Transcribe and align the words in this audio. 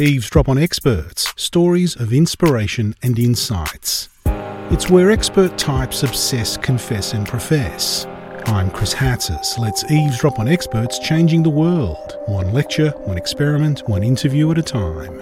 Eavesdrop 0.00 0.48
on 0.48 0.56
Experts 0.56 1.34
Stories 1.36 1.96
of 1.96 2.12
Inspiration 2.12 2.94
and 3.02 3.18
Insights. 3.18 4.08
It's 4.24 4.88
where 4.88 5.10
expert 5.10 5.58
types 5.58 6.02
obsess, 6.02 6.56
confess, 6.56 7.12
and 7.12 7.28
profess. 7.28 8.06
I'm 8.46 8.70
Chris 8.70 8.94
Hatzis. 8.94 9.58
Let's 9.58 9.84
eavesdrop 9.90 10.38
on 10.38 10.48
experts 10.48 10.98
changing 10.98 11.42
the 11.42 11.50
world. 11.50 12.16
One 12.24 12.52
lecture, 12.52 12.90
one 13.04 13.18
experiment, 13.18 13.86
one 13.86 14.02
interview 14.02 14.50
at 14.50 14.58
a 14.58 14.62
time. 14.62 15.18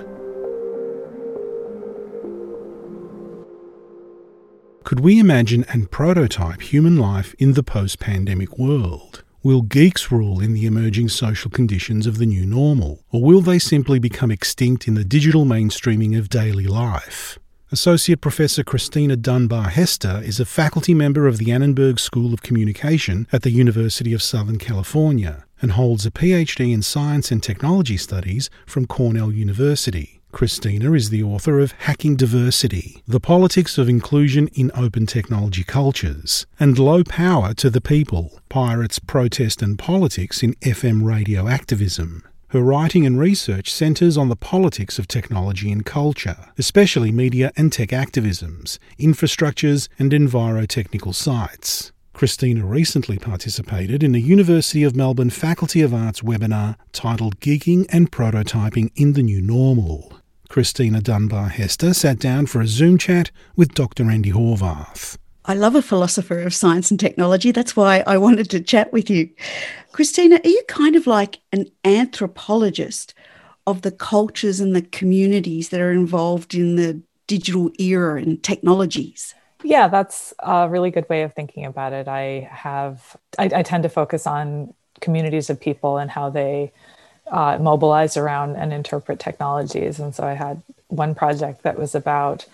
Could 4.85 5.01
we 5.01 5.19
imagine 5.19 5.65
and 5.69 5.91
prototype 5.91 6.63
human 6.63 6.97
life 6.97 7.35
in 7.39 7.55
the 7.55 7.65
post 7.65 7.99
pandemic 7.99 8.57
world? 8.57 9.25
Will 9.43 9.63
geeks 9.63 10.13
rule 10.13 10.39
in 10.39 10.53
the 10.53 10.67
emerging 10.67 11.09
social 11.09 11.51
conditions 11.51 12.07
of 12.07 12.19
the 12.19 12.27
new 12.27 12.45
normal, 12.45 13.03
or 13.11 13.23
will 13.23 13.41
they 13.41 13.59
simply 13.59 13.99
become 13.99 14.31
extinct 14.31 14.87
in 14.87 14.93
the 14.93 15.05
digital 15.05 15.47
mainstreaming 15.47 16.19
of 16.19 16.29
daily 16.29 16.67
life? 16.67 17.39
Associate 17.73 18.21
Professor 18.21 18.63
Christina 18.63 19.17
Dunbar 19.17 19.71
Hester 19.71 20.21
is 20.23 20.41
a 20.41 20.45
faculty 20.45 20.93
member 20.93 21.27
of 21.27 21.39
the 21.39 21.53
Annenberg 21.53 21.99
School 21.99 22.35
of 22.35 22.43
Communication 22.43 23.27
at 23.33 23.41
the 23.41 23.51
University 23.51 24.13
of 24.13 24.23
Southern 24.23 24.59
California 24.59 25.47
and 25.63 25.73
holds 25.73 26.05
a 26.05 26.11
PhD 26.11 26.71
in 26.71 26.83
Science 26.83 27.31
and 27.31 27.43
Technology 27.43 27.97
Studies 27.97 28.51
from 28.67 28.87
Cornell 28.87 29.33
University. 29.33 30.20
Christina 30.33 30.93
is 30.93 31.11
the 31.11 31.23
author 31.23 31.59
of 31.59 31.73
Hacking 31.73 32.17
Diversity 32.17 33.03
The 33.07 33.21
Politics 33.21 33.77
of 33.77 33.89
Inclusion 33.89 34.49
in 34.49 34.71
Open 34.75 35.05
Technology 35.05 35.65
Cultures 35.65 36.47
and 36.59 36.79
Low 36.79 37.03
Power 37.05 37.53
to 37.55 37.69
the 37.69 37.81
People 37.81 38.41
Pirates, 38.49 38.99
Protest 38.99 39.61
and 39.61 39.79
Politics 39.79 40.43
in 40.43 40.55
FM 40.55 41.05
Radio 41.05 41.49
Activism. 41.49 42.23
Her 42.49 42.63
writing 42.63 43.05
and 43.05 43.19
research 43.19 43.73
centres 43.73 44.17
on 44.17 44.29
the 44.29 44.37
politics 44.37 44.99
of 44.99 45.09
technology 45.09 45.71
and 45.71 45.85
culture, 45.85 46.49
especially 46.57 47.13
media 47.13 47.53
and 47.57 47.73
tech 47.73 47.91
activisms, 47.91 48.79
infrastructures, 48.99 49.89
and 49.99 50.13
envirotechnical 50.13 51.15
sites. 51.15 51.93
Christina 52.15 52.65
recently 52.65 53.19
participated 53.19 54.03
in 54.03 54.15
a 54.15 54.19
University 54.19 54.85
of 54.85 54.97
Melbourne 54.97 55.31
Faculty 55.31 55.81
of 55.81 55.95
Arts 55.95 56.23
webinar 56.23 56.77
titled 56.93 57.41
Geeking 57.41 57.87
and 57.91 58.11
Prototyping 58.11 58.91
in 58.95 59.15
the 59.15 59.23
New 59.23 59.41
Normal. 59.41 60.20
Christina 60.51 61.01
Dunbar 61.01 61.49
Hester 61.49 61.95
sat 61.95 62.19
down 62.19 62.47
for 62.47 62.61
a 62.61 62.67
Zoom 62.67 62.99
chat 62.99 63.31
with 63.55 63.73
Dr. 63.73 64.11
Andy 64.11 64.33
Horvath. 64.33 65.17
I 65.45 65.55
love 65.55 65.77
a 65.77 65.81
philosopher 65.81 66.41
of 66.41 66.53
science 66.53 66.91
and 66.91 66.99
technology. 66.99 67.53
That's 67.53 67.77
why 67.77 68.03
I 68.05 68.19
wanted 68.19 68.51
to 68.51 68.61
chat 68.61 68.93
with 68.93 69.09
you. 69.09 69.31
Christina, 69.93 70.41
are 70.43 70.49
you 70.49 70.61
kind 70.67 70.97
of 70.97 71.07
like 71.07 71.39
an 71.53 71.67
anthropologist 71.85 73.15
of 73.65 73.83
the 73.83 73.93
cultures 73.93 74.59
and 74.59 74.75
the 74.75 74.83
communities 74.83 75.69
that 75.69 75.81
are 75.81 75.93
involved 75.93 76.53
in 76.53 76.75
the 76.75 77.01
digital 77.29 77.71
era 77.79 78.21
and 78.21 78.43
technologies? 78.43 79.37
Yeah, 79.63 79.87
that's 79.87 80.35
a 80.41 80.69
really 80.69 80.91
good 80.91 81.09
way 81.09 81.23
of 81.23 81.33
thinking 81.33 81.65
about 81.65 81.93
it. 81.93 82.09
I 82.09 82.49
have, 82.51 83.17
I, 83.39 83.51
I 83.55 83.63
tend 83.63 83.85
to 83.85 83.89
focus 83.89 84.27
on 84.27 84.75
communities 85.01 85.49
of 85.49 85.61
people 85.61 85.99
and 85.99 86.11
how 86.11 86.29
they 86.29 86.73
uh, 87.31 87.59
mobilize 87.59 88.17
around 88.17 88.57
and 88.57 88.73
interpret 88.73 89.19
technologies. 89.19 89.99
And 89.99 90.15
so 90.15 90.25
I 90.25 90.35
had 90.35 90.63
one 90.89 91.15
project 91.15 91.63
that 91.63 91.79
was 91.79 91.95
about 91.95 92.47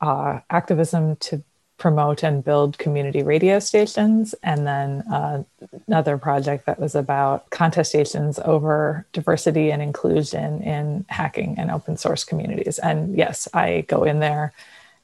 uh, 0.00 0.40
activism 0.50 1.16
to 1.16 1.42
promote 1.80 2.22
and 2.22 2.44
build 2.44 2.76
community 2.76 3.22
radio 3.22 3.58
stations, 3.58 4.34
and 4.42 4.66
then 4.66 5.00
uh, 5.10 5.42
another 5.86 6.18
project 6.18 6.66
that 6.66 6.78
was 6.78 6.94
about 6.94 7.48
contestations 7.50 8.38
over 8.46 9.06
diversity 9.12 9.72
and 9.72 9.80
inclusion 9.80 10.62
in 10.62 11.06
hacking 11.08 11.58
and 11.58 11.70
open 11.70 11.96
source 11.96 12.22
communities. 12.22 12.78
And 12.78 13.16
yes, 13.16 13.48
I 13.54 13.86
go 13.88 14.04
in 14.04 14.20
there 14.20 14.52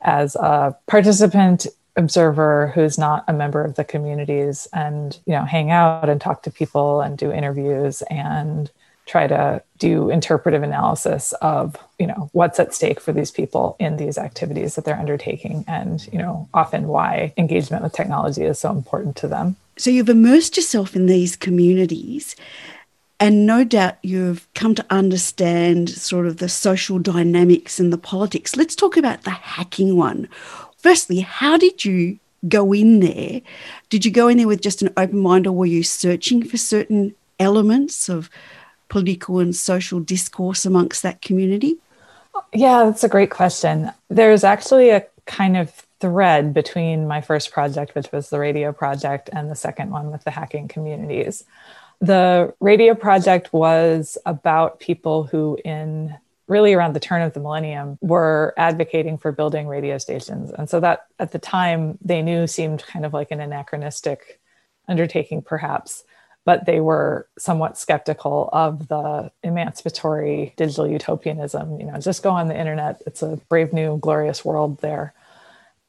as 0.03 0.37
a 0.37 0.77
participant 0.87 1.67
observer 1.97 2.73
who's 2.75 2.99
not 2.99 3.25
a 3.27 3.33
member 3.33 3.65
of 3.65 3.75
the 3.77 3.85
communities 3.85 4.69
and 4.75 5.19
you 5.25 5.33
know 5.33 5.45
hang 5.45 5.71
out 5.71 6.11
and 6.11 6.21
talk 6.21 6.43
to 6.43 6.51
people 6.51 7.01
and 7.01 7.17
do 7.17 7.33
interviews 7.33 8.03
and 8.11 8.71
try 9.07 9.29
to 9.29 9.63
do 9.79 10.11
interpretive 10.11 10.63
analysis 10.63 11.33
of 11.41 11.77
you 11.99 12.07
know 12.07 12.29
what's 12.33 12.59
at 12.61 12.75
stake 12.75 13.01
for 13.01 13.13
these 13.13 13.31
people 13.31 13.77
in 13.79 13.97
these 13.97 14.19
activities 14.19 14.75
that 14.75 14.85
they're 14.85 14.99
undertaking 14.99 15.65
and 15.69 16.09
you 16.13 16.19
know 16.19 16.49
often 16.53 16.89
why 16.89 17.33
engagement 17.37 17.83
with 17.83 17.93
technology 17.93 18.43
is 18.43 18.59
so 18.59 18.71
important 18.71 19.17
to 19.17 19.29
them. 19.29 19.57
So 19.79 19.91
you've 19.91 20.09
immersed 20.09 20.57
yourself 20.57 20.97
in 20.97 21.07
these 21.07 21.37
communities 21.37 22.35
and 23.19 23.47
no 23.47 23.65
doubt 23.65 23.97
you've 24.03 24.47
come 24.55 24.75
to 24.75 24.85
understand 24.91 25.89
sort 25.89 26.27
of 26.27 26.39
the 26.39 26.49
social 26.49 26.99
dynamics 26.99 27.81
and 27.81 27.93
the 27.93 27.99
politics. 27.99 28.57
Let's 28.57 28.75
talk 28.75 28.97
about 28.97 29.23
the 29.23 29.31
hacking 29.31 29.97
one. 29.97 30.29
Firstly 30.79 31.21
how 31.21 31.57
did 31.57 31.85
you 31.85 32.19
go 32.49 32.73
in 32.73 33.01
there? 33.01 33.41
Did 33.89 34.05
you 34.05 34.11
go 34.11 34.29
in 34.29 34.39
there 34.39 34.49
with 34.49 34.63
just 34.63 34.83
an 34.83 34.93
open 34.97 35.19
mind 35.19 35.47
or 35.47 35.53
were 35.53 35.67
you 35.67 35.83
searching 35.83 36.45
for 36.45 36.57
certain 36.57 37.15
elements 37.39 38.09
of 38.09 38.31
political 38.89 39.39
and 39.39 39.55
social 39.55 40.01
discourse 40.01 40.65
amongst 40.65 41.03
that 41.03 41.23
community? 41.23 41.79
Yeah, 42.53 42.85
that's 42.85 43.05
a 43.05 43.09
great 43.09 43.31
question. 43.31 43.91
There's 44.09 44.45
actually 44.45 44.91
a 44.91 45.07
kind 45.27 45.57
of 45.57 45.71
thread 46.01 46.55
between 46.55 47.09
my 47.09 47.21
first 47.21 47.51
project, 47.51 47.95
which 47.95 48.13
was 48.13 48.31
the 48.31 48.39
radio 48.39 48.73
project, 48.73 49.31
and 49.33 49.51
the 49.51 49.55
second 49.55 49.91
one 49.91 50.11
with 50.11 50.25
the 50.25 50.31
hacking 50.31 50.69
communities. 50.69 51.45
The 52.01 52.55
radio 52.61 52.95
project 52.95 53.53
was 53.53 54.19
about 54.27 54.81
people 54.81 55.25
who, 55.25 55.59
in 55.65 56.17
really 56.47 56.75
around 56.75 56.93
the 56.93 57.01
turn 57.01 57.23
of 57.23 57.33
the 57.33 57.41
millennium, 57.41 57.99
were 58.01 58.55
advocating 58.57 59.19
for 59.19 59.33
building 59.33 59.67
radio 59.67 59.99
stations. 59.99 60.53
And 60.53 60.71
so 60.71 60.79
that 60.81 61.07
at 61.19 61.33
the 61.33 61.39
time 61.39 61.99
they 62.03 62.23
knew 62.23 62.47
seemed 62.47 62.85
kind 62.87 63.05
of 63.05 63.13
like 63.13 63.31
an 63.31 63.41
anachronistic 63.41 64.41
undertaking, 64.87 65.43
perhaps 65.43 66.05
but 66.47 66.65
they 66.65 66.81
were 66.81 67.29
somewhat 67.37 67.77
skeptical 67.77 68.49
of 68.53 68.87
the 68.87 69.31
emancipatory 69.43 70.55
digital 70.57 70.89
utopianism. 70.89 71.79
You 71.79 71.87
know, 71.87 71.99
just 71.99 72.23
go 72.23 72.31
on 72.31 72.47
the 72.47 72.59
internet, 72.59 73.03
it's 73.05 73.21
a 73.21 73.39
brave 73.49 73.73
new 73.73 73.99
glorious 73.99 74.45
world 74.45 74.81
there. 74.81 75.13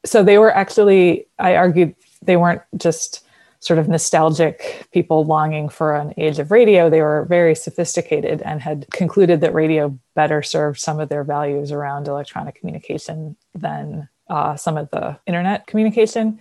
So 0.03 0.23
they 0.23 0.39
were 0.39 0.53
actually, 0.53 1.27
I 1.37 1.55
argued, 1.55 1.95
they 2.23 2.37
weren't 2.37 2.63
just 2.75 3.23
sort 3.59 3.77
of 3.77 3.87
nostalgic 3.87 4.87
people 4.91 5.25
longing 5.25 5.69
for 5.69 5.95
an 5.95 6.13
age 6.17 6.39
of 6.39 6.49
radio. 6.49 6.89
They 6.89 7.01
were 7.01 7.25
very 7.25 7.53
sophisticated 7.53 8.41
and 8.41 8.59
had 8.59 8.87
concluded 8.91 9.41
that 9.41 9.53
radio 9.53 9.97
better 10.15 10.41
served 10.41 10.79
some 10.79 10.99
of 10.99 11.09
their 11.09 11.23
values 11.23 11.71
around 11.71 12.07
electronic 12.07 12.55
communication 12.55 13.35
than 13.53 14.09
uh, 14.27 14.55
some 14.55 14.75
of 14.75 14.89
the 14.89 15.19
internet 15.27 15.67
communication 15.67 16.39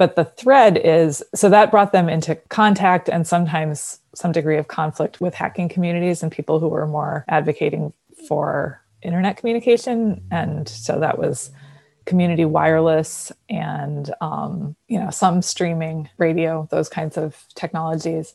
but 0.00 0.16
the 0.16 0.24
thread 0.24 0.80
is 0.82 1.22
so 1.34 1.50
that 1.50 1.70
brought 1.70 1.92
them 1.92 2.08
into 2.08 2.34
contact 2.48 3.10
and 3.10 3.26
sometimes 3.26 4.00
some 4.14 4.32
degree 4.32 4.56
of 4.56 4.66
conflict 4.66 5.20
with 5.20 5.34
hacking 5.34 5.68
communities 5.68 6.22
and 6.22 6.32
people 6.32 6.58
who 6.58 6.68
were 6.68 6.86
more 6.86 7.22
advocating 7.28 7.92
for 8.26 8.80
internet 9.02 9.36
communication. 9.36 10.22
And 10.30 10.66
so 10.66 10.98
that 11.00 11.18
was 11.18 11.50
community 12.06 12.46
wireless 12.46 13.30
and 13.50 14.10
um, 14.22 14.74
you 14.88 14.98
know 14.98 15.10
some 15.10 15.42
streaming 15.42 16.08
radio 16.16 16.66
those 16.70 16.88
kinds 16.88 17.18
of 17.18 17.44
technologies. 17.54 18.32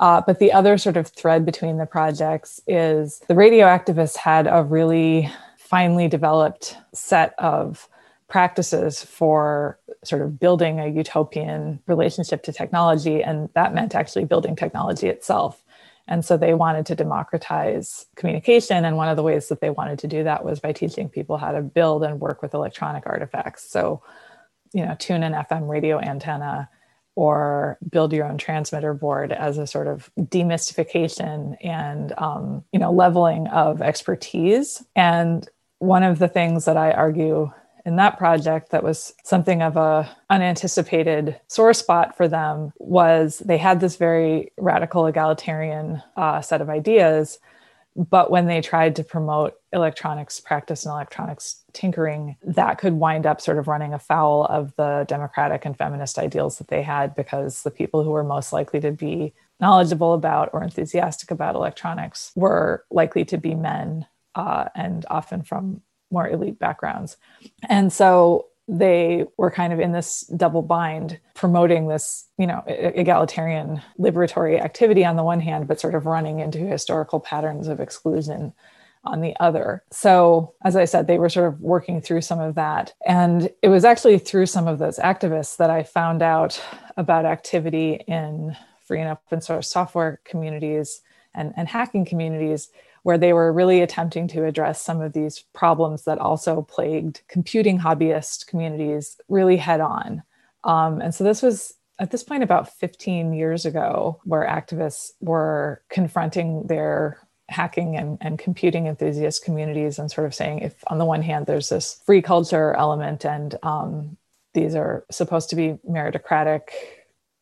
Uh, 0.00 0.20
but 0.26 0.40
the 0.40 0.52
other 0.52 0.76
sort 0.76 0.96
of 0.96 1.06
thread 1.06 1.46
between 1.46 1.78
the 1.78 1.86
projects 1.86 2.60
is 2.66 3.20
the 3.28 3.36
radio 3.36 3.66
activists 3.66 4.16
had 4.16 4.48
a 4.48 4.64
really 4.64 5.30
finely 5.56 6.08
developed 6.08 6.76
set 6.92 7.32
of 7.38 7.88
practices 8.28 9.04
for 9.04 9.78
sort 10.04 10.22
of 10.22 10.38
building 10.38 10.80
a 10.80 10.88
utopian 10.88 11.80
relationship 11.86 12.42
to 12.44 12.52
technology. 12.52 13.22
And 13.22 13.48
that 13.54 13.74
meant 13.74 13.94
actually 13.94 14.24
building 14.24 14.56
technology 14.56 15.08
itself. 15.08 15.62
And 16.08 16.24
so 16.24 16.36
they 16.36 16.54
wanted 16.54 16.86
to 16.86 16.94
democratize 16.94 18.06
communication. 18.14 18.84
And 18.84 18.96
one 18.96 19.08
of 19.08 19.16
the 19.16 19.22
ways 19.22 19.48
that 19.48 19.60
they 19.60 19.70
wanted 19.70 19.98
to 20.00 20.06
do 20.06 20.24
that 20.24 20.44
was 20.44 20.60
by 20.60 20.72
teaching 20.72 21.08
people 21.08 21.36
how 21.36 21.52
to 21.52 21.62
build 21.62 22.04
and 22.04 22.20
work 22.20 22.42
with 22.42 22.54
electronic 22.54 23.04
artifacts. 23.06 23.68
So, 23.68 24.02
you 24.72 24.84
know, 24.84 24.96
tune 24.98 25.22
an 25.22 25.32
FM 25.32 25.68
radio 25.68 25.98
antenna 26.00 26.68
or 27.16 27.78
build 27.88 28.12
your 28.12 28.26
own 28.26 28.38
transmitter 28.38 28.92
board 28.92 29.32
as 29.32 29.58
a 29.58 29.66
sort 29.66 29.86
of 29.86 30.10
demystification 30.20 31.56
and, 31.64 32.12
um, 32.18 32.62
you 32.72 32.78
know, 32.78 32.92
leveling 32.92 33.48
of 33.48 33.82
expertise. 33.82 34.84
And 34.94 35.48
one 35.78 36.02
of 36.02 36.18
the 36.18 36.28
things 36.28 36.66
that 36.66 36.76
I 36.76 36.92
argue 36.92 37.50
in 37.86 37.96
that 37.96 38.18
project 38.18 38.72
that 38.72 38.82
was 38.82 39.14
something 39.22 39.62
of 39.62 39.76
a 39.76 40.14
unanticipated 40.28 41.40
sore 41.46 41.72
spot 41.72 42.16
for 42.16 42.26
them 42.26 42.72
was 42.78 43.38
they 43.38 43.56
had 43.56 43.80
this 43.80 43.96
very 43.96 44.52
radical 44.58 45.06
egalitarian 45.06 46.02
uh, 46.16 46.42
set 46.42 46.60
of 46.60 46.68
ideas 46.68 47.38
but 48.10 48.30
when 48.30 48.46
they 48.46 48.60
tried 48.60 48.94
to 48.94 49.02
promote 49.02 49.54
electronics 49.72 50.38
practice 50.38 50.84
and 50.84 50.92
electronics 50.92 51.62
tinkering 51.72 52.36
that 52.42 52.76
could 52.76 52.92
wind 52.92 53.24
up 53.24 53.40
sort 53.40 53.56
of 53.56 53.68
running 53.68 53.94
afoul 53.94 54.44
of 54.46 54.74
the 54.76 55.06
democratic 55.08 55.64
and 55.64 55.78
feminist 55.78 56.18
ideals 56.18 56.58
that 56.58 56.68
they 56.68 56.82
had 56.82 57.14
because 57.14 57.62
the 57.62 57.70
people 57.70 58.02
who 58.02 58.10
were 58.10 58.24
most 58.24 58.52
likely 58.52 58.80
to 58.80 58.90
be 58.90 59.32
knowledgeable 59.60 60.12
about 60.12 60.50
or 60.52 60.62
enthusiastic 60.62 61.30
about 61.30 61.54
electronics 61.54 62.32
were 62.34 62.84
likely 62.90 63.24
to 63.24 63.38
be 63.38 63.54
men 63.54 64.04
uh, 64.34 64.66
and 64.74 65.06
often 65.08 65.42
from 65.42 65.80
more 66.16 66.28
elite 66.28 66.58
backgrounds. 66.58 67.18
And 67.68 67.92
so 67.92 68.46
they 68.68 69.24
were 69.36 69.50
kind 69.50 69.72
of 69.72 69.78
in 69.78 69.92
this 69.92 70.22
double 70.36 70.62
bind 70.62 71.20
promoting 71.34 71.86
this 71.86 72.26
you 72.36 72.46
know 72.46 72.64
egalitarian 72.66 73.80
liberatory 73.98 74.60
activity 74.60 75.04
on 75.04 75.14
the 75.14 75.22
one 75.22 75.38
hand 75.38 75.68
but 75.68 75.78
sort 75.78 75.94
of 75.94 76.04
running 76.04 76.40
into 76.40 76.58
historical 76.58 77.20
patterns 77.20 77.68
of 77.68 77.78
exclusion 77.78 78.52
on 79.04 79.20
the 79.20 79.36
other 79.38 79.84
so 79.92 80.52
as 80.64 80.74
i 80.74 80.84
said 80.84 81.06
they 81.06 81.18
were 81.18 81.28
sort 81.28 81.46
of 81.46 81.60
working 81.60 82.00
through 82.00 82.20
some 82.20 82.40
of 82.40 82.56
that 82.56 82.92
and 83.06 83.50
it 83.62 83.68
was 83.68 83.84
actually 83.84 84.18
through 84.18 84.46
some 84.46 84.66
of 84.66 84.80
those 84.80 84.98
activists 84.98 85.56
that 85.58 85.70
i 85.70 85.84
found 85.84 86.20
out 86.20 86.60
about 86.96 87.24
activity 87.24 88.02
in 88.08 88.56
free 88.84 89.00
and 89.00 89.10
open 89.10 89.40
source 89.40 89.68
software 89.68 90.20
communities 90.24 91.02
and, 91.36 91.52
and 91.56 91.68
hacking 91.68 92.04
communities 92.04 92.70
where 93.06 93.18
they 93.18 93.32
were 93.32 93.52
really 93.52 93.82
attempting 93.82 94.26
to 94.26 94.44
address 94.44 94.82
some 94.82 95.00
of 95.00 95.12
these 95.12 95.44
problems 95.54 96.02
that 96.02 96.18
also 96.18 96.62
plagued 96.62 97.20
computing 97.28 97.78
hobbyist 97.78 98.48
communities 98.48 99.20
really 99.28 99.56
head 99.56 99.80
on. 99.80 100.24
Um, 100.64 101.00
and 101.00 101.14
so 101.14 101.22
this 101.22 101.40
was 101.40 101.74
at 102.00 102.10
this 102.10 102.24
point 102.24 102.42
about 102.42 102.68
15 102.68 103.32
years 103.32 103.64
ago, 103.64 104.20
where 104.24 104.44
activists 104.44 105.12
were 105.20 105.84
confronting 105.88 106.66
their 106.66 107.20
hacking 107.48 107.96
and, 107.96 108.18
and 108.22 108.40
computing 108.40 108.88
enthusiast 108.88 109.44
communities 109.44 110.00
and 110.00 110.10
sort 110.10 110.26
of 110.26 110.34
saying 110.34 110.58
if 110.58 110.74
on 110.88 110.98
the 110.98 111.04
one 111.04 111.22
hand 111.22 111.46
there's 111.46 111.68
this 111.68 112.00
free 112.04 112.20
culture 112.20 112.74
element 112.74 113.24
and 113.24 113.54
um, 113.62 114.16
these 114.52 114.74
are 114.74 115.06
supposed 115.12 115.48
to 115.50 115.54
be 115.54 115.78
meritocratic 115.88 116.70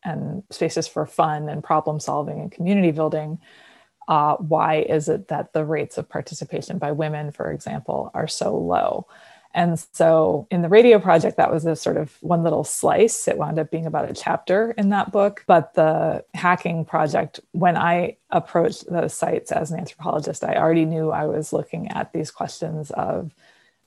and 0.03 0.43
spaces 0.51 0.87
for 0.87 1.07
fun 1.07 1.49
and 1.49 1.63
problem 1.63 1.99
solving 1.99 2.39
and 2.39 2.51
community 2.51 2.91
building 2.91 3.39
uh, 4.07 4.35
why 4.37 4.85
is 4.87 5.09
it 5.09 5.27
that 5.29 5.53
the 5.53 5.65
rates 5.65 5.97
of 5.97 6.09
participation 6.09 6.77
by 6.77 6.91
women, 6.91 7.31
for 7.31 7.51
example, 7.51 8.11
are 8.13 8.27
so 8.27 8.55
low? 8.55 9.07
And 9.55 9.79
so 9.93 10.47
in 10.51 10.61
the 10.61 10.69
radio 10.69 10.99
project, 10.99 11.37
that 11.37 11.51
was 11.51 11.65
a 11.65 11.77
sort 11.77 11.95
of 11.95 12.17
one 12.19 12.43
little 12.43 12.65
slice. 12.65 13.25
It 13.25 13.37
wound 13.37 13.57
up 13.57 13.71
being 13.71 13.85
about 13.85 14.11
a 14.11 14.13
chapter 14.13 14.71
in 14.71 14.89
that 14.89 15.13
book. 15.13 15.45
But 15.47 15.73
the 15.75 16.25
hacking 16.33 16.83
project, 16.83 17.39
when 17.53 17.77
I 17.77 18.17
approached 18.31 18.91
those 18.91 19.13
sites 19.13 19.53
as 19.53 19.71
an 19.71 19.79
anthropologist, 19.79 20.43
I 20.43 20.55
already 20.55 20.83
knew 20.83 21.09
I 21.09 21.25
was 21.27 21.53
looking 21.53 21.89
at 21.91 22.11
these 22.11 22.31
questions 22.31 22.91
of 22.91 23.33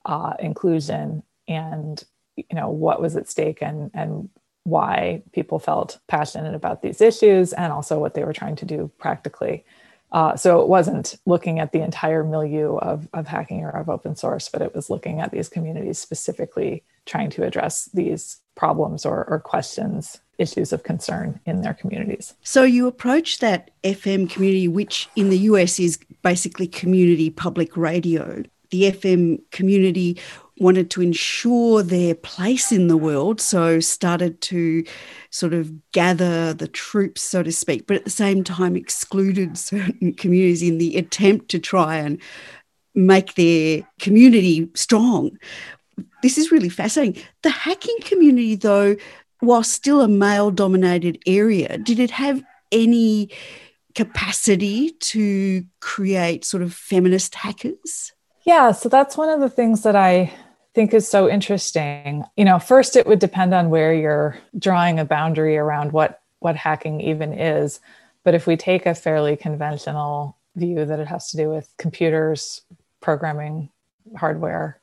uh, 0.06 0.35
inclusion 0.41 1.23
and 1.47 2.03
you 2.37 2.44
know 2.53 2.71
what 2.71 3.03
was 3.03 3.17
at 3.17 3.29
stake 3.29 3.62
and 3.62 3.91
and 3.94 4.31
why 4.64 5.23
people 5.32 5.59
felt 5.59 5.99
passionate 6.09 6.55
about 6.55 6.82
these 6.82 7.00
issues 7.00 7.53
and 7.53 7.73
also 7.73 7.99
what 7.99 8.14
they 8.14 8.25
were 8.25 8.32
trying 8.32 8.56
to 8.56 8.64
do 8.64 8.91
practically. 8.99 9.64
Uh, 10.10 10.37
so 10.37 10.60
it 10.60 10.69
wasn't 10.69 11.16
looking 11.26 11.58
at 11.58 11.72
the 11.72 11.82
entire 11.82 12.25
milieu 12.25 12.76
of, 12.78 13.08
of 13.12 13.26
hacking 13.26 13.62
or 13.62 13.70
of 13.70 13.88
open 13.88 14.16
source, 14.16 14.49
but 14.49 14.62
it 14.62 14.75
was 14.75 14.88
looking 14.88 15.20
at 15.20 15.31
these 15.31 15.49
communities 15.49 15.99
specifically 15.99 16.82
trying 17.05 17.31
to 17.31 17.44
address 17.44 17.87
these 17.93 18.38
problems 18.55 19.05
or, 19.05 19.25
or 19.28 19.38
questions, 19.38 20.20
issues 20.38 20.72
of 20.72 20.82
concern 20.82 21.40
in 21.46 21.62
their 21.62 21.75
communities. 21.75 22.34
So 22.43 22.62
you 22.62 22.87
approach 22.87 23.38
that 23.38 23.70
FM 23.84 24.31
community, 24.31 24.69
which 24.69 25.08
in 25.16 25.31
the 25.31 25.38
US 25.38 25.78
is 25.78 25.99
basically 26.22 26.66
community 26.66 27.31
public 27.31 27.76
radio. 27.76 28.43
The 28.70 28.93
FM 28.93 29.40
community 29.50 30.19
wanted 30.60 30.90
to 30.90 31.02
ensure 31.02 31.82
their 31.82 32.14
place 32.14 32.72
in 32.72 32.88
the 32.88 32.96
world, 32.96 33.40
so 33.40 33.81
started 33.81 34.40
to 34.43 34.84
sort 35.31 35.55
of 35.55 35.72
gather 35.93 36.55
the 36.55 36.69
troops, 36.69 37.22
so 37.22 37.43
to 37.43 37.52
speak, 37.52 37.87
but 37.87 37.96
at 37.96 38.05
the 38.05 38.10
same 38.10 38.44
time 38.44 38.76
excluded 38.76 39.58
certain 39.58 40.14
communities 40.14 40.62
in 40.62 40.78
the 40.78 40.96
attempt 40.96 41.49
to 41.50 41.58
try 41.58 41.96
and 41.96 42.20
make 42.94 43.34
their 43.34 43.87
community 44.00 44.69
strong. 44.75 45.37
This 46.22 46.38
is 46.38 46.50
really 46.50 46.69
fascinating. 46.69 47.22
The 47.43 47.50
hacking 47.50 47.99
community, 48.02 48.56
though, 48.56 48.96
while 49.40 49.62
still 49.62 50.00
a 50.00 50.08
male 50.08 50.50
dominated 50.50 51.19
area, 51.26 51.78
did 51.78 51.99
it 51.99 52.11
have 52.11 52.43
any 52.72 53.31
capacity 53.94 54.90
to 54.90 55.64
create 55.81 56.44
sort 56.44 56.62
of 56.62 56.75
feminist 56.75 57.34
hackers? 57.34 58.12
Yeah, 58.44 58.72
so 58.72 58.88
that's 58.88 59.16
one 59.16 59.28
of 59.28 59.40
the 59.40 59.50
things 59.50 59.82
that 59.82 59.96
I 59.96 60.32
think 60.78 60.94
is 60.94 61.08
so 61.08 61.28
interesting. 61.28 62.22
You 62.36 62.44
know, 62.44 62.60
first 62.60 62.94
it 62.94 63.04
would 63.08 63.19
depend 63.19 63.52
on 63.52 63.69
where 63.69 63.92
you're 63.92 64.38
drawing 64.56 65.00
a 65.00 65.04
boundary 65.04 65.56
around 65.56 65.90
what 65.90 66.20
what 66.38 66.54
hacking 66.54 67.00
even 67.00 67.32
is. 67.32 67.80
But 68.22 68.36
if 68.36 68.46
we 68.46 68.56
take 68.56 68.86
a 68.86 68.94
fairly 68.94 69.36
conventional 69.36 70.36
view 70.54 70.84
that 70.84 71.00
it 71.00 71.08
has 71.08 71.32
to 71.32 71.36
do 71.36 71.50
with 71.50 71.69
computers, 71.78 72.62
programming, 73.00 73.70
hardware, 74.16 74.78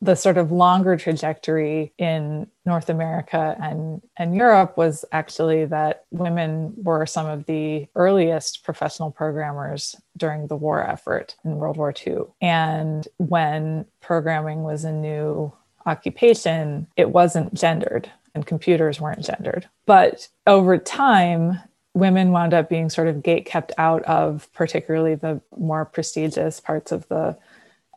the 0.00 0.14
sort 0.14 0.38
of 0.38 0.52
longer 0.52 0.96
trajectory 0.96 1.92
in 1.98 2.46
North 2.64 2.88
America 2.88 3.56
and, 3.60 4.00
and 4.16 4.36
Europe 4.36 4.76
was 4.76 5.04
actually 5.10 5.64
that 5.64 6.04
women 6.10 6.72
were 6.76 7.04
some 7.04 7.26
of 7.26 7.46
the 7.46 7.88
earliest 7.96 8.62
professional 8.64 9.10
programmers 9.10 9.96
during 10.16 10.46
the 10.46 10.56
war 10.56 10.86
effort 10.86 11.34
in 11.44 11.56
World 11.56 11.76
War 11.76 11.92
II. 12.06 12.18
And 12.40 13.08
when 13.16 13.86
programming 14.00 14.62
was 14.62 14.84
a 14.84 14.92
new 14.92 15.52
occupation, 15.84 16.86
it 16.96 17.10
wasn't 17.10 17.54
gendered 17.54 18.10
and 18.34 18.46
computers 18.46 19.00
weren't 19.00 19.24
gendered. 19.24 19.68
But 19.84 20.28
over 20.46 20.78
time, 20.78 21.60
women 21.94 22.30
wound 22.30 22.54
up 22.54 22.68
being 22.68 22.88
sort 22.88 23.08
of 23.08 23.22
gate 23.22 23.46
kept 23.46 23.72
out 23.78 24.02
of 24.04 24.48
particularly 24.52 25.16
the 25.16 25.40
more 25.56 25.84
prestigious 25.84 26.60
parts 26.60 26.92
of 26.92 27.08
the 27.08 27.36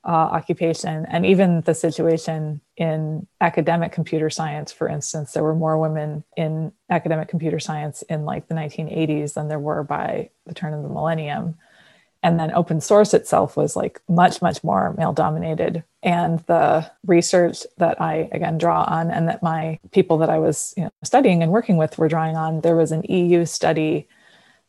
uh, 0.03 0.09
occupation 0.09 1.05
and 1.09 1.25
even 1.25 1.61
the 1.61 1.75
situation 1.75 2.59
in 2.75 3.27
academic 3.39 3.91
computer 3.91 4.31
science 4.31 4.71
for 4.71 4.89
instance 4.89 5.33
there 5.33 5.43
were 5.43 5.53
more 5.53 5.77
women 5.77 6.23
in 6.35 6.71
academic 6.89 7.27
computer 7.27 7.59
science 7.59 8.01
in 8.03 8.25
like 8.25 8.47
the 8.47 8.55
1980s 8.55 9.35
than 9.35 9.47
there 9.47 9.59
were 9.59 9.83
by 9.83 10.29
the 10.45 10.53
turn 10.53 10.73
of 10.73 10.83
the 10.83 10.89
millennium. 10.89 11.55
And 12.23 12.39
then 12.39 12.53
open 12.53 12.81
source 12.81 13.15
itself 13.15 13.57
was 13.57 13.75
like 13.75 13.99
much 14.07 14.43
much 14.43 14.63
more 14.63 14.93
male 14.95 15.13
dominated 15.13 15.83
and 16.03 16.39
the 16.41 16.89
research 17.05 17.65
that 17.77 17.99
i 17.99 18.29
again 18.31 18.59
draw 18.59 18.83
on 18.83 19.09
and 19.09 19.27
that 19.27 19.41
my 19.41 19.79
people 19.91 20.19
that 20.19 20.29
i 20.29 20.37
was 20.37 20.73
you 20.77 20.83
know, 20.83 20.91
studying 21.03 21.41
and 21.41 21.51
working 21.51 21.77
with 21.77 21.97
were 21.97 22.07
drawing 22.07 22.35
on 22.35 22.61
there 22.61 22.75
was 22.75 22.91
an 22.91 23.01
eu 23.09 23.43
study 23.43 24.07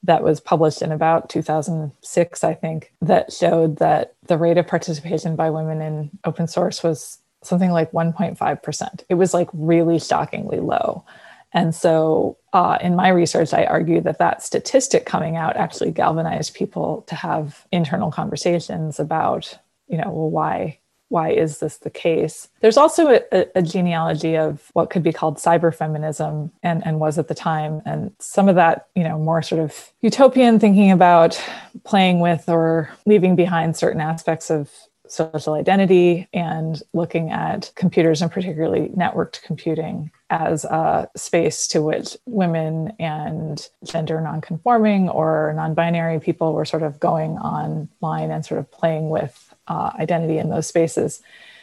that 0.05 0.23
was 0.23 0.41
published 0.41 0.83
in 0.83 0.93
about 0.93 1.29
2006, 1.29 2.45
I 2.45 2.55
think, 2.55 2.93
that 3.01 3.33
showed 3.33 3.77
that 3.79 4.15
the 4.27 4.39
rate 4.39 4.59
of 4.59 4.67
participation 4.67 5.37
by 5.37 5.51
women 5.51 5.81
in 5.81 6.11
open 6.25 6.49
source 6.49 6.83
was 6.83 7.19
something 7.43 7.71
like 7.71 7.93
1.5%. 7.93 9.05
It 9.09 9.15
was 9.15 9.35
like 9.35 9.49
really 9.53 9.99
shockingly 9.99 10.61
low. 10.61 11.05
And 11.53 11.75
so, 11.75 12.39
uh, 12.53 12.79
in 12.81 12.97
my 12.97 13.09
research, 13.09 13.53
I 13.53 13.65
argue 13.65 14.01
that 14.03 14.19
that 14.19 14.43
statistic 14.43 15.05
coming 15.05 15.37
out 15.37 15.57
actually 15.57 15.91
galvanized 15.91 16.55
people 16.55 17.03
to 17.09 17.15
have 17.15 17.67
internal 17.71 18.11
conversations 18.11 18.99
about, 18.99 19.59
you 19.87 19.99
know, 19.99 20.11
well, 20.11 20.31
why 20.31 20.79
why 21.13 21.31
is 21.31 21.59
this 21.59 21.77
the 21.77 21.91
case? 21.91 22.49
There's 22.61 22.79
also 22.79 23.21
a, 23.31 23.47
a, 23.55 23.61
genealogy 23.61 24.35
of 24.35 24.71
what 24.73 24.89
could 24.89 25.03
be 25.03 25.13
called 25.13 25.37
cyberfeminism 25.37 26.51
and, 26.63 26.87
and 26.87 27.01
was 27.01 27.19
at 27.19 27.29
the 27.29 27.35
time. 27.35 27.83
And 27.85 28.13
some 28.19 28.49
of 28.49 28.55
that, 28.55 28.89
you 28.97 29.05
know, 29.05 29.19
more 29.19 29.43
sort 29.43 29.61
of 29.61 29.93
utopian 30.01 30.59
thinking 30.59 30.91
about 30.91 31.39
playing 31.85 32.21
with 32.21 32.49
or 32.49 32.89
leaving 33.05 33.37
behind 33.37 33.77
certain 33.77 34.01
aspects 34.01 34.51
of 34.51 34.71
social 35.07 35.53
identity 35.53 36.27
and 36.33 36.83
looking 36.95 37.31
at 37.31 37.71
computers 37.75 38.23
and 38.23 38.33
particularly 38.33 38.89
networked 38.97 39.43
computing 39.43 40.11
as 40.31 40.65
a 40.65 41.11
space 41.15 41.69
to 41.69 41.83
which 41.83 42.17
women 42.25 42.95
and 42.99 43.69
gender 43.85 44.19
nonconforming 44.23 45.11
or 45.11 45.53
non-binary 45.55 46.19
people 46.19 46.55
were 46.55 46.65
sort 46.65 46.83
of 46.83 46.99
going 46.99 47.33
online 47.33 48.31
and 48.31 48.47
sort 48.47 48.59
of 48.59 48.71
playing 48.73 49.11
with 49.11 49.55
uh, 49.73 49.91
identity 49.99 50.37
in 50.37 50.51
those 50.51 50.67
spaces. 50.67 51.23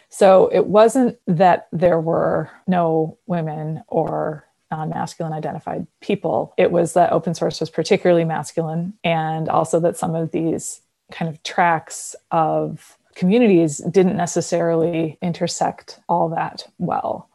So 0.09 0.49
it 0.51 0.65
wasn't 0.65 1.19
that 1.27 1.67
there 1.71 1.99
were 1.99 2.49
no 2.65 3.19
women 3.27 3.83
or 3.87 4.47
non 4.71 4.89
masculine 4.89 5.33
identified 5.33 5.85
people. 6.01 6.55
It 6.57 6.71
was 6.71 6.93
that 6.93 7.11
open 7.11 7.35
source 7.35 7.59
was 7.59 7.69
particularly 7.69 8.25
masculine, 8.25 8.93
and 9.03 9.47
also 9.47 9.79
that 9.81 9.97
some 9.97 10.15
of 10.15 10.31
these 10.31 10.81
kind 11.11 11.29
of 11.29 11.41
tracks 11.43 12.15
of 12.31 12.97
communities 13.13 13.77
didn't 13.77 14.17
necessarily 14.17 15.19
intersect 15.21 15.99
all 16.09 16.29
that 16.29 16.67
well. 16.79 17.29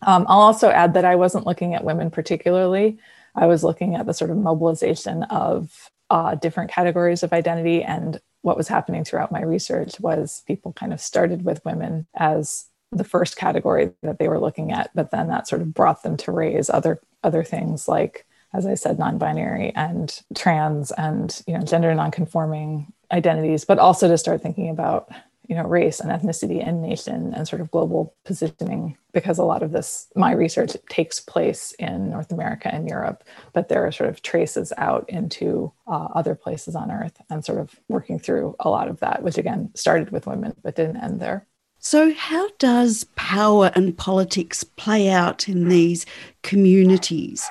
Um, 0.00 0.24
I'll 0.28 0.40
also 0.40 0.70
add 0.70 0.94
that 0.94 1.04
I 1.04 1.16
wasn't 1.16 1.46
looking 1.46 1.74
at 1.74 1.84
women 1.84 2.10
particularly. 2.10 2.98
I 3.34 3.46
was 3.46 3.64
looking 3.64 3.94
at 3.94 4.06
the 4.06 4.14
sort 4.14 4.30
of 4.30 4.38
mobilization 4.38 5.24
of 5.24 5.90
uh, 6.08 6.34
different 6.36 6.70
categories 6.70 7.22
of 7.22 7.32
identity 7.32 7.82
and 7.82 8.20
what 8.44 8.58
was 8.58 8.68
happening 8.68 9.04
throughout 9.04 9.32
my 9.32 9.42
research 9.42 9.98
was 10.00 10.42
people 10.46 10.74
kind 10.74 10.92
of 10.92 11.00
started 11.00 11.46
with 11.46 11.64
women 11.64 12.06
as 12.14 12.66
the 12.92 13.02
first 13.02 13.36
category 13.36 13.90
that 14.02 14.18
they 14.18 14.28
were 14.28 14.38
looking 14.38 14.70
at, 14.70 14.90
but 14.94 15.10
then 15.10 15.28
that 15.28 15.48
sort 15.48 15.62
of 15.62 15.72
brought 15.72 16.02
them 16.02 16.16
to 16.18 16.30
raise 16.30 16.68
other 16.68 17.00
other 17.22 17.42
things 17.42 17.88
like, 17.88 18.26
as 18.52 18.66
I 18.66 18.74
said, 18.74 18.98
non-binary 18.98 19.72
and 19.74 20.20
trans 20.34 20.92
and 20.92 21.42
you 21.46 21.56
know 21.56 21.64
gender 21.64 21.94
non-conforming 21.94 22.92
identities, 23.10 23.64
but 23.64 23.78
also 23.78 24.08
to 24.08 24.18
start 24.18 24.42
thinking 24.42 24.68
about 24.68 25.08
you 25.48 25.54
know 25.54 25.64
race 25.64 26.00
and 26.00 26.10
ethnicity 26.10 26.66
and 26.66 26.82
nation 26.82 27.32
and 27.34 27.46
sort 27.46 27.60
of 27.60 27.70
global 27.70 28.14
positioning 28.24 28.96
because 29.12 29.38
a 29.38 29.44
lot 29.44 29.62
of 29.62 29.72
this 29.72 30.08
my 30.16 30.32
research 30.32 30.76
takes 30.88 31.20
place 31.20 31.72
in 31.78 32.10
north 32.10 32.32
america 32.32 32.72
and 32.72 32.88
europe 32.88 33.24
but 33.52 33.68
there 33.68 33.86
are 33.86 33.92
sort 33.92 34.10
of 34.10 34.22
traces 34.22 34.72
out 34.76 35.04
into 35.08 35.72
uh, 35.86 36.08
other 36.14 36.34
places 36.34 36.74
on 36.74 36.90
earth 36.90 37.20
and 37.30 37.44
sort 37.44 37.58
of 37.58 37.78
working 37.88 38.18
through 38.18 38.54
a 38.60 38.70
lot 38.70 38.88
of 38.88 39.00
that 39.00 39.22
which 39.22 39.38
again 39.38 39.70
started 39.74 40.10
with 40.10 40.26
women 40.26 40.54
but 40.62 40.76
didn't 40.76 40.96
end 40.96 41.20
there 41.20 41.46
so, 41.86 42.14
how 42.14 42.48
does 42.58 43.04
power 43.14 43.70
and 43.74 43.94
politics 43.98 44.64
play 44.64 45.10
out 45.10 45.50
in 45.50 45.68
these 45.68 46.06
communities? 46.42 47.46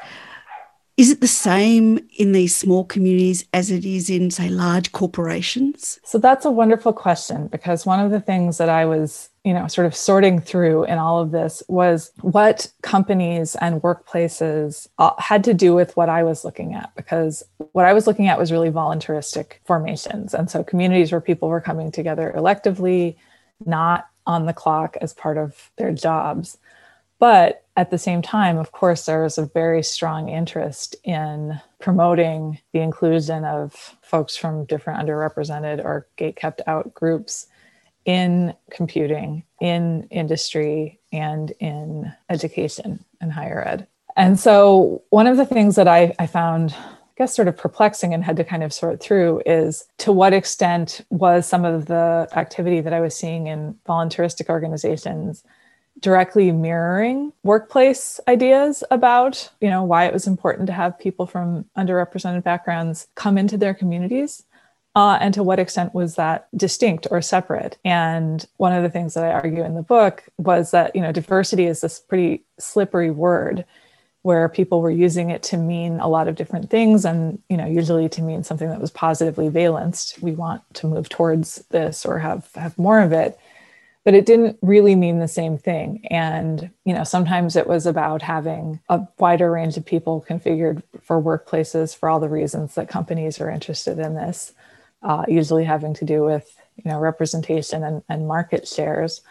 Is 0.95 1.09
it 1.09 1.21
the 1.21 1.27
same 1.27 2.00
in 2.19 2.33
these 2.33 2.55
small 2.55 2.85
communities 2.85 3.45
as 3.51 3.71
it 3.71 3.83
is 3.83 4.12
in, 4.12 4.29
say, 4.29 4.47
large 4.47 4.91
corporations? 4.91 6.00
So 6.03 6.19
that's 6.19 6.45
a 6.45 6.51
wonderful 6.51 6.93
question 6.93 7.47
because 7.47 7.83
one 7.83 8.00
of 8.00 8.12
the 8.12 8.21
things 8.21 8.59
that 8.59 8.69
I 8.69 8.85
was, 8.85 9.29
you 9.43 9.55
know, 9.55 9.67
sort 9.67 9.88
of 9.88 9.95
sorting 9.95 10.39
through 10.39 10.83
in 10.83 11.00
all 11.00 11.19
of 11.19 11.31
this 11.31 11.63
was 11.67 12.12
what 12.21 12.71
companies 12.83 13.55
and 13.55 13.81
workplaces 13.81 14.88
uh, 15.00 15.13
had 15.17 15.43
to 15.45 15.53
do 15.55 15.73
with 15.73 15.97
what 15.97 16.09
I 16.09 16.21
was 16.21 16.45
looking 16.45 16.75
at 16.75 16.93
because 16.95 17.41
what 17.71 17.85
I 17.85 17.93
was 17.93 18.05
looking 18.05 18.27
at 18.27 18.38
was 18.38 18.51
really 18.51 18.69
voluntaristic 18.69 19.62
formations. 19.65 20.35
And 20.35 20.50
so 20.51 20.63
communities 20.63 21.12
where 21.12 21.21
people 21.21 21.50
were 21.50 21.62
coming 21.62 21.91
together 21.91 22.31
electively, 22.38 23.15
not 23.65 24.07
on 24.27 24.45
the 24.45 24.53
clock 24.53 24.95
as 25.01 25.15
part 25.15 25.39
of 25.39 25.71
their 25.77 25.91
jobs. 25.91 26.59
But 27.17 27.62
at 27.75 27.89
the 27.89 27.97
same 27.97 28.21
time, 28.21 28.57
of 28.57 28.71
course, 28.71 29.05
there 29.05 29.25
is 29.25 29.37
a 29.37 29.45
very 29.47 29.81
strong 29.81 30.29
interest 30.29 30.95
in 31.03 31.59
promoting 31.79 32.59
the 32.71 32.79
inclusion 32.79 33.45
of 33.45 33.95
folks 34.01 34.35
from 34.35 34.65
different 34.65 34.99
underrepresented 35.01 35.83
or 35.83 36.07
gate 36.15 36.35
kept 36.35 36.61
out 36.67 36.93
groups 36.93 37.47
in 38.05 38.53
computing, 38.69 39.43
in 39.59 40.07
industry, 40.11 40.99
and 41.11 41.51
in 41.59 42.13
education 42.29 43.03
and 43.21 43.31
higher 43.31 43.67
ed. 43.67 43.87
And 44.15 44.39
so, 44.39 45.01
one 45.09 45.25
of 45.25 45.37
the 45.37 45.45
things 45.45 45.75
that 45.75 45.87
I, 45.87 46.13
I 46.19 46.27
found 46.27 46.75
I 47.13 47.15
guess 47.17 47.35
sort 47.35 47.47
of 47.47 47.55
perplexing 47.55 48.13
and 48.13 48.23
had 48.23 48.37
to 48.37 48.43
kind 48.43 48.63
of 48.63 48.73
sort 48.73 48.99
through 48.99 49.43
is 49.45 49.85
to 49.99 50.11
what 50.11 50.33
extent 50.33 51.01
was 51.11 51.45
some 51.45 51.63
of 51.63 51.85
the 51.85 52.27
activity 52.33 52.81
that 52.81 52.93
I 52.93 53.01
was 53.01 53.15
seeing 53.15 53.47
in 53.47 53.75
voluntaristic 53.85 54.49
organizations 54.49 55.43
directly 56.00 56.51
mirroring 56.51 57.31
workplace 57.43 58.19
ideas 58.27 58.83
about 58.91 59.50
you 59.62 59.69
know 59.69 59.83
why 59.83 60.05
it 60.05 60.13
was 60.13 60.27
important 60.27 60.67
to 60.67 60.73
have 60.73 61.00
people 61.00 61.25
from 61.25 61.65
underrepresented 61.77 62.43
backgrounds 62.43 63.07
come 63.15 63.38
into 63.38 63.57
their 63.57 63.73
communities 63.73 64.43
uh, 64.95 65.17
and 65.19 65.33
to 65.33 65.43
what 65.43 65.59
extent 65.59 65.93
was 65.93 66.15
that 66.15 66.47
distinct 66.55 67.07
or 67.09 67.21
separate. 67.21 67.77
And 67.83 68.45
one 68.57 68.73
of 68.73 68.83
the 68.83 68.89
things 68.89 69.13
that 69.13 69.23
i 69.23 69.31
argue 69.31 69.63
in 69.63 69.75
the 69.75 69.81
book 69.81 70.23
was 70.38 70.71
that 70.71 70.95
you 70.95 71.01
know 71.01 71.12
diversity 71.12 71.65
is 71.65 71.81
this 71.81 72.00
pretty 72.00 72.43
slippery 72.59 73.12
word 73.12 73.65
where 74.21 74.47
people 74.47 74.81
were 74.81 74.89
using 74.89 75.29
it 75.29 75.43
to 75.43 75.57
mean 75.57 76.00
a 76.00 76.07
lot 76.07 76.27
of 76.27 76.35
different 76.35 76.69
things 76.69 77.05
and 77.05 77.39
you 77.50 77.57
know 77.57 77.65
usually 77.65 78.07
to 78.07 78.21
mean 78.21 78.43
something 78.43 78.69
that 78.69 78.79
was 78.79 78.91
positively 78.91 79.50
valenced 79.50 80.21
we 80.21 80.31
want 80.31 80.62
to 80.73 80.88
move 80.88 81.09
towards 81.09 81.55
this 81.71 82.05
or 82.05 82.19
have 82.19 82.50
have 82.55 82.77
more 82.77 83.00
of 83.00 83.12
it 83.12 83.38
but 84.03 84.13
it 84.13 84.25
didn't 84.25 84.57
really 84.62 84.95
mean 84.95 85.19
the 85.19 85.27
same 85.27 85.57
thing. 85.57 86.05
And 86.10 86.69
you 86.86 86.93
know 86.93 87.03
sometimes 87.03 87.55
it 87.55 87.67
was 87.67 87.86
about 87.86 88.22
having 88.22 88.79
a 88.89 89.01
wider 89.19 89.51
range 89.51 89.77
of 89.77 89.86
people 89.86 90.25
configured 90.27 90.83
for 91.01 91.22
workplaces 91.22 91.95
for 91.95 92.10
all 92.10 92.19
the 92.19 92.29
reasons 92.29 92.75
that 92.75 92.89
companies 92.89 93.39
are 93.39 93.50
interested 93.50 94.00
in 94.00 94.15
this 94.15 94.53
uh, 95.03 95.25
usually 95.27 95.65
having 95.65 95.93
to 95.95 96.05
do 96.05 96.24
with 96.24 96.55
you 96.83 96.89
know 96.89 97.00
representation 97.00 97.83
and, 97.83 98.03
and 98.10 98.27
market 98.27 98.67
shares. 98.67 99.22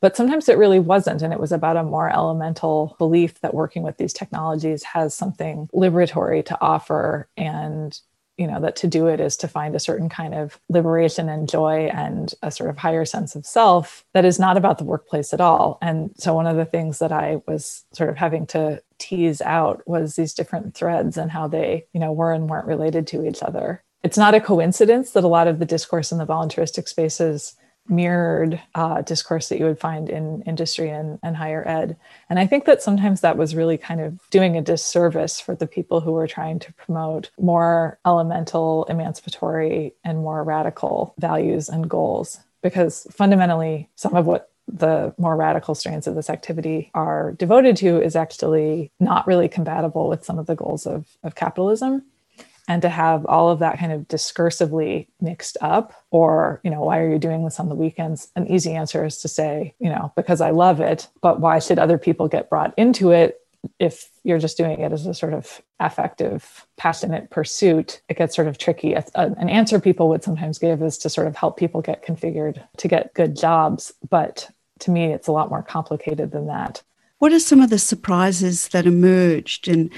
But 0.00 0.16
sometimes 0.16 0.48
it 0.48 0.58
really 0.58 0.78
wasn't 0.78 1.22
and 1.22 1.32
it 1.32 1.40
was 1.40 1.52
about 1.52 1.76
a 1.76 1.82
more 1.82 2.08
elemental 2.08 2.94
belief 2.98 3.40
that 3.40 3.54
working 3.54 3.82
with 3.82 3.96
these 3.96 4.12
technologies 4.12 4.84
has 4.84 5.12
something 5.12 5.68
liberatory 5.74 6.44
to 6.46 6.60
offer 6.60 7.28
and 7.36 7.98
you 8.38 8.46
know 8.46 8.60
that 8.60 8.76
to 8.76 8.86
do 8.86 9.08
it 9.08 9.20
is 9.20 9.36
to 9.36 9.48
find 9.48 9.74
a 9.74 9.80
certain 9.80 10.08
kind 10.08 10.34
of 10.34 10.58
liberation 10.68 11.28
and 11.28 11.48
joy 11.48 11.90
and 11.92 12.34
a 12.42 12.50
sort 12.50 12.70
of 12.70 12.78
higher 12.78 13.04
sense 13.04 13.34
of 13.34 13.44
self 13.44 14.04
that 14.14 14.24
is 14.24 14.38
not 14.38 14.56
about 14.56 14.78
the 14.78 14.84
workplace 14.84 15.34
at 15.34 15.40
all. 15.40 15.78
And 15.82 16.10
so 16.16 16.34
one 16.34 16.46
of 16.46 16.56
the 16.56 16.64
things 16.64 17.00
that 17.00 17.12
i 17.12 17.42
was 17.46 17.84
sort 17.92 18.08
of 18.08 18.16
having 18.16 18.46
to 18.48 18.82
tease 18.98 19.40
out 19.42 19.86
was 19.86 20.16
these 20.16 20.34
different 20.34 20.74
threads 20.74 21.16
and 21.16 21.30
how 21.30 21.48
they 21.48 21.84
you 21.92 22.00
know 22.00 22.12
were 22.12 22.32
and 22.32 22.48
weren't 22.48 22.66
related 22.66 23.06
to 23.08 23.26
each 23.26 23.42
other. 23.42 23.82
It's 24.04 24.18
not 24.18 24.34
a 24.34 24.40
coincidence 24.40 25.10
that 25.10 25.24
a 25.24 25.28
lot 25.28 25.48
of 25.48 25.58
the 25.58 25.66
discourse 25.66 26.12
in 26.12 26.18
the 26.18 26.26
voluntaristic 26.26 26.86
spaces 26.86 27.56
mirrored 27.88 28.60
uh, 28.74 29.02
discourse 29.02 29.48
that 29.48 29.58
you 29.58 29.64
would 29.64 29.78
find 29.78 30.08
in 30.08 30.42
industry 30.42 30.90
and, 30.90 31.18
and 31.22 31.36
higher 31.36 31.66
ed. 31.66 31.96
And 32.28 32.38
I 32.38 32.46
think 32.46 32.64
that 32.64 32.82
sometimes 32.82 33.20
that 33.20 33.36
was 33.36 33.54
really 33.54 33.78
kind 33.78 34.00
of 34.00 34.18
doing 34.30 34.56
a 34.56 34.62
disservice 34.62 35.40
for 35.40 35.54
the 35.54 35.66
people 35.66 36.00
who 36.00 36.12
were 36.12 36.26
trying 36.26 36.58
to 36.60 36.72
promote 36.74 37.30
more 37.38 37.98
elemental, 38.06 38.84
emancipatory, 38.84 39.94
and 40.04 40.18
more 40.18 40.44
radical 40.44 41.14
values 41.18 41.68
and 41.68 41.88
goals. 41.88 42.40
Because 42.62 43.06
fundamentally, 43.10 43.88
some 43.94 44.14
of 44.14 44.26
what 44.26 44.50
the 44.66 45.14
more 45.16 45.36
radical 45.36 45.74
strands 45.74 46.06
of 46.06 46.14
this 46.14 46.28
activity 46.28 46.90
are 46.92 47.32
devoted 47.32 47.76
to 47.78 48.02
is 48.02 48.14
actually 48.14 48.90
not 49.00 49.26
really 49.26 49.48
compatible 49.48 50.08
with 50.08 50.24
some 50.24 50.38
of 50.38 50.46
the 50.46 50.54
goals 50.54 50.86
of, 50.86 51.06
of 51.22 51.34
capitalism 51.34 52.02
and 52.68 52.82
to 52.82 52.88
have 52.88 53.24
all 53.26 53.50
of 53.50 53.58
that 53.58 53.78
kind 53.78 53.90
of 53.90 54.06
discursively 54.06 55.08
mixed 55.20 55.56
up 55.60 55.94
or 56.10 56.60
you 56.62 56.70
know 56.70 56.82
why 56.82 56.98
are 56.98 57.10
you 57.10 57.18
doing 57.18 57.42
this 57.42 57.58
on 57.58 57.68
the 57.68 57.74
weekends? 57.74 58.30
An 58.36 58.46
easy 58.46 58.74
answer 58.74 59.04
is 59.04 59.18
to 59.22 59.28
say 59.28 59.74
you 59.80 59.88
know 59.88 60.12
because 60.14 60.40
i 60.40 60.50
love 60.50 60.80
it 60.80 61.08
but 61.22 61.40
why 61.40 61.58
should 61.58 61.78
other 61.78 61.98
people 61.98 62.28
get 62.28 62.50
brought 62.50 62.74
into 62.76 63.10
it 63.10 63.40
if 63.80 64.10
you're 64.22 64.38
just 64.38 64.56
doing 64.56 64.80
it 64.80 64.92
as 64.92 65.06
a 65.06 65.14
sort 65.14 65.34
of 65.34 65.60
affective 65.80 66.64
passionate 66.76 67.28
pursuit? 67.30 68.02
It 68.08 68.16
gets 68.16 68.36
sort 68.36 68.46
of 68.46 68.56
tricky. 68.56 68.94
Uh, 68.94 69.02
an 69.14 69.48
answer 69.48 69.80
people 69.80 70.08
would 70.10 70.22
sometimes 70.22 70.58
give 70.58 70.80
is 70.80 70.96
to 70.98 71.10
sort 71.10 71.26
of 71.26 71.36
help 71.36 71.56
people 71.56 71.82
get 71.82 72.04
configured 72.04 72.62
to 72.76 72.88
get 72.88 73.14
good 73.14 73.36
jobs 73.36 73.92
but 74.08 74.48
to 74.80 74.90
me 74.90 75.06
it's 75.06 75.26
a 75.26 75.32
lot 75.32 75.50
more 75.50 75.62
complicated 75.62 76.30
than 76.30 76.46
that. 76.46 76.82
What 77.18 77.32
are 77.32 77.40
some 77.40 77.60
of 77.60 77.70
the 77.70 77.80
surprises 77.80 78.68
that 78.68 78.86
emerged 78.86 79.66
and 79.66 79.90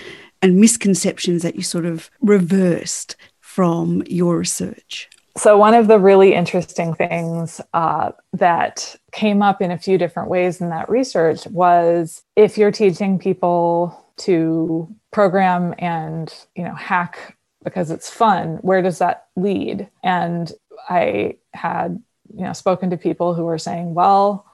and 0.43 0.57
misconceptions 0.61 1.43
that 1.43 1.57
you 1.57 1.63
sort 1.63 1.87
of 1.87 2.11
reversed 2.21 3.17
from 3.41 4.03
your 4.07 4.39
research? 4.39 5.09
So, 5.37 5.57
one 5.57 5.75
of 5.75 5.87
the 5.87 5.99
really 5.99 6.35
interesting 6.35 6.95
things 6.95 7.61
uh, 7.73 8.11
that 8.33 8.97
came 9.13 9.43
up 9.43 9.63
in 9.63 9.71
a 9.71 9.79
few 9.79 9.97
different 9.97 10.29
ways 10.29 10.61
in 10.61 10.71
that 10.71 10.89
research 10.89 11.47
was 11.47 12.23
if 12.37 12.59
you're 12.59 12.73
teaching 12.73 13.19
people 13.19 14.07
to 14.19 14.95
program 15.13 15.75
and 15.79 16.33
you 16.55 16.65
know 16.65 16.75
hack 16.75 17.37
because 17.65 17.91
it's 17.91 18.11
fun 18.11 18.59
where 18.63 18.83
does 18.83 18.99
that 18.99 19.27
lead 19.37 19.89
and 20.05 20.53
i 20.89 21.35
had 21.53 22.01
you 22.35 22.45
know 22.45 22.53
spoken 22.53 22.91
to 22.91 22.97
people 22.97 23.35
who 23.35 23.45
were 23.45 23.59
saying 23.59 23.95
well 23.95 24.47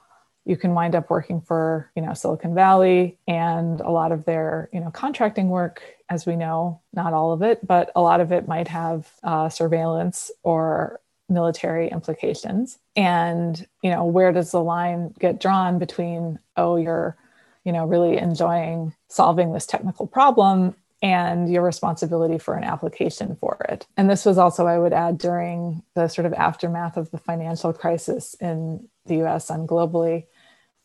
you 0.47 0.55
can 0.55 0.73
wind 0.73 0.95
up 0.95 1.09
working 1.09 1.41
for 1.41 1.91
you 1.95 2.01
know 2.01 2.13
silicon 2.13 2.55
valley 2.55 3.17
and 3.27 3.81
a 3.81 3.91
lot 3.91 4.11
of 4.11 4.25
their 4.25 4.69
you 4.71 4.79
know 4.79 4.89
contracting 4.89 5.49
work 5.49 5.81
as 6.09 6.25
we 6.25 6.35
know 6.35 6.79
not 6.93 7.13
all 7.13 7.33
of 7.33 7.41
it 7.41 7.65
but 7.67 7.91
a 7.95 8.01
lot 8.01 8.21
of 8.21 8.31
it 8.31 8.47
might 8.47 8.67
have 8.67 9.11
uh, 9.23 9.49
surveillance 9.49 10.31
or 10.43 10.99
military 11.29 11.89
implications 11.89 12.79
and 12.95 13.67
you 13.83 13.91
know 13.91 14.05
where 14.05 14.31
does 14.31 14.51
the 14.51 14.63
line 14.63 15.13
get 15.19 15.39
drawn 15.39 15.77
between 15.77 16.39
oh 16.55 16.77
you're 16.77 17.17
you 17.65 17.73
know 17.73 17.85
really 17.85 18.17
enjoying 18.17 18.93
solving 19.09 19.51
this 19.51 19.65
technical 19.65 20.07
problem 20.07 20.73
and 21.01 21.51
your 21.51 21.61
responsibility 21.61 22.39
for 22.39 22.55
an 22.55 22.63
application 22.63 23.35
for 23.39 23.63
it. 23.69 23.85
And 23.97 24.09
this 24.09 24.25
was 24.25 24.39
also, 24.39 24.65
I 24.65 24.79
would 24.79 24.93
add, 24.93 25.19
during 25.19 25.83
the 25.93 26.07
sort 26.07 26.25
of 26.25 26.33
aftermath 26.33 26.97
of 26.97 27.11
the 27.11 27.19
financial 27.19 27.71
crisis 27.71 28.33
in 28.41 28.89
the 29.05 29.23
US 29.23 29.51
and 29.51 29.69
globally, 29.69 30.25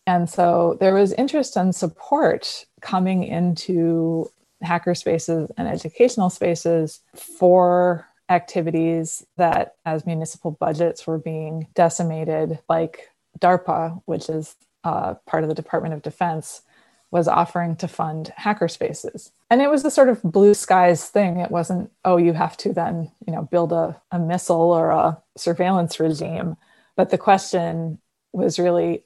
and 0.06 0.28
so 0.28 0.76
there 0.80 0.94
was 0.94 1.12
interest 1.12 1.56
and 1.56 1.74
support 1.74 2.66
coming 2.80 3.24
into 3.24 4.30
hacker 4.62 4.94
spaces 4.94 5.50
and 5.56 5.68
educational 5.68 6.30
spaces 6.30 7.00
for 7.14 8.06
activities 8.28 9.26
that, 9.36 9.76
as 9.84 10.06
municipal 10.06 10.52
budgets 10.52 11.06
were 11.06 11.18
being 11.18 11.66
decimated, 11.74 12.58
like 12.68 13.10
DARPA, 13.38 14.02
which 14.06 14.28
is 14.28 14.54
uh, 14.84 15.14
part 15.26 15.42
of 15.42 15.48
the 15.48 15.54
Department 15.54 15.94
of 15.94 16.02
Defense, 16.02 16.62
was 17.10 17.28
offering 17.28 17.76
to 17.76 17.86
fund 17.86 18.32
hacker 18.36 18.68
spaces. 18.68 19.32
And 19.50 19.60
it 19.60 19.70
was 19.70 19.84
a 19.84 19.90
sort 19.90 20.08
of 20.08 20.22
blue 20.22 20.54
skies 20.54 21.08
thing. 21.08 21.36
It 21.36 21.50
wasn't, 21.50 21.90
oh, 22.06 22.16
you 22.16 22.32
have 22.32 22.56
to 22.58 22.72
then, 22.72 23.10
you 23.26 23.34
know, 23.34 23.42
build 23.42 23.72
a, 23.72 24.00
a 24.10 24.18
missile 24.18 24.72
or 24.72 24.90
a 24.90 25.18
surveillance 25.36 26.00
regime. 26.00 26.56
But 26.96 27.10
the 27.10 27.18
question 27.18 27.98
was 28.32 28.58
really 28.58 29.04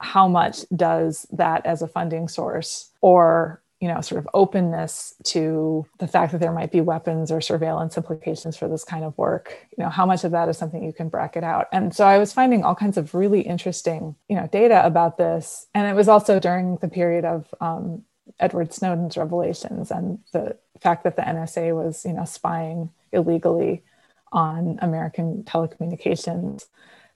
how 0.00 0.28
much 0.28 0.64
does 0.74 1.26
that 1.32 1.64
as 1.66 1.82
a 1.82 1.88
funding 1.88 2.28
source 2.28 2.90
or 3.00 3.62
you 3.80 3.88
know, 3.88 4.00
sort 4.02 4.18
of 4.18 4.28
openness 4.34 5.14
to 5.24 5.86
the 5.98 6.06
fact 6.06 6.32
that 6.32 6.38
there 6.38 6.52
might 6.52 6.70
be 6.70 6.82
weapons 6.82 7.32
or 7.32 7.40
surveillance 7.40 7.96
implications 7.96 8.54
for 8.54 8.68
this 8.68 8.84
kind 8.84 9.04
of 9.04 9.16
work. 9.16 9.56
You 9.76 9.84
know, 9.84 9.90
how 9.90 10.04
much 10.04 10.22
of 10.22 10.32
that 10.32 10.50
is 10.50 10.58
something 10.58 10.84
you 10.84 10.92
can 10.92 11.08
bracket 11.08 11.42
out? 11.42 11.66
And 11.72 11.94
so 11.94 12.04
I 12.04 12.18
was 12.18 12.30
finding 12.30 12.62
all 12.62 12.74
kinds 12.74 12.98
of 12.98 13.14
really 13.14 13.40
interesting, 13.40 14.16
you 14.28 14.36
know, 14.36 14.46
data 14.52 14.84
about 14.84 15.16
this. 15.16 15.66
And 15.74 15.88
it 15.88 15.94
was 15.94 16.08
also 16.08 16.38
during 16.38 16.76
the 16.76 16.88
period 16.88 17.24
of 17.24 17.54
um, 17.62 18.02
Edward 18.38 18.74
Snowden's 18.74 19.16
revelations 19.16 19.90
and 19.90 20.18
the 20.32 20.58
fact 20.78 21.02
that 21.04 21.16
the 21.16 21.22
NSA 21.22 21.74
was, 21.74 22.04
you 22.04 22.12
know, 22.12 22.26
spying 22.26 22.90
illegally 23.12 23.82
on 24.30 24.78
American 24.82 25.42
telecommunications. 25.44 26.66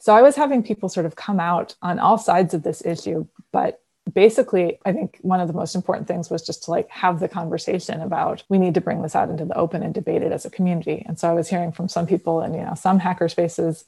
So 0.05 0.15
I 0.15 0.21
was 0.21 0.37
having 0.37 0.63
people 0.63 0.91
sort 0.91 1.07
of 1.07 1.17
come 1.17 1.41
out 1.41 1.77
on 1.81 1.99
all 1.99 2.19
sides 2.19 2.53
of 2.53 2.63
this 2.63 2.85
issue, 2.85 3.27
but 3.53 3.81
basically 4.13 4.79
i 4.85 4.93
think 4.93 5.17
one 5.23 5.41
of 5.41 5.49
the 5.49 5.55
most 5.55 5.75
important 5.75 6.07
things 6.07 6.29
was 6.29 6.43
just 6.43 6.65
to 6.65 6.71
like 6.71 6.91
have 6.91 7.21
the 7.21 7.27
conversation 7.27 8.03
about 8.03 8.45
we 8.51 8.59
need 8.59 8.75
to 8.75 8.81
bring 8.83 9.01
this 9.01 9.17
out 9.17 9.31
into 9.31 9.47
the 9.47 9.57
open 9.57 9.83
and 9.83 9.95
debate 9.95 10.21
it 10.21 10.31
as 10.31 10.45
a 10.45 10.51
community. 10.51 11.03
And 11.07 11.19
so 11.19 11.31
i 11.31 11.33
was 11.33 11.49
hearing 11.49 11.73
from 11.73 11.89
some 11.89 12.07
people 12.07 12.43
in 12.43 12.53
you 12.53 12.61
know 12.61 12.75
some 12.75 12.99
hacker 12.99 13.31
spaces 13.31 13.87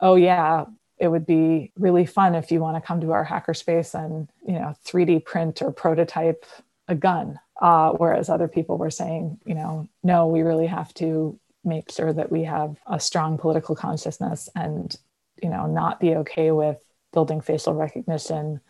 oh 0.00 0.16
yeah 0.16 0.64
it 0.98 1.06
would 1.06 1.24
be 1.24 1.70
really 1.78 2.06
fun 2.06 2.34
if 2.34 2.50
you 2.50 2.58
want 2.58 2.76
to 2.76 2.84
come 2.84 3.00
to 3.00 3.12
our 3.12 3.24
hackerspace 3.24 3.94
and 3.94 4.28
you 4.44 4.58
know 4.58 4.74
3d 4.84 5.24
print 5.24 5.62
or 5.62 5.70
prototype 5.70 6.44
a 6.88 6.96
gun. 6.96 7.38
Uh, 7.60 7.92
whereas 7.92 8.28
other 8.28 8.48
people 8.48 8.78
were 8.78 8.90
saying 8.90 9.38
you 9.46 9.54
know 9.54 9.88
no 10.02 10.26
we 10.26 10.42
really 10.42 10.66
have 10.66 10.92
to 10.94 11.38
make 11.62 11.88
sure 11.88 12.12
that 12.12 12.32
we 12.32 12.42
have 12.42 12.76
a 12.88 12.98
strong 12.98 13.38
political 13.38 13.76
consciousness 13.76 14.48
and 14.56 14.98
you 15.42 15.48
know 15.48 15.66
not 15.66 16.00
be 16.00 16.14
okay 16.16 16.50
with 16.50 16.78
building 17.12 17.40
facial 17.40 17.74
recognition 17.74 18.60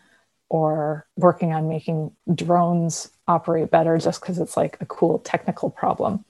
or 0.49 1.07
working 1.15 1.53
on 1.53 1.67
making 1.67 2.11
drones 2.35 3.09
operate 3.27 3.71
better 3.71 3.97
just 3.97 4.21
because 4.21 4.39
it's 4.39 4.57
like 4.57 4.77
a 4.81 4.85
cool 4.85 5.19
technical 5.19 5.69
problem. 5.69 6.23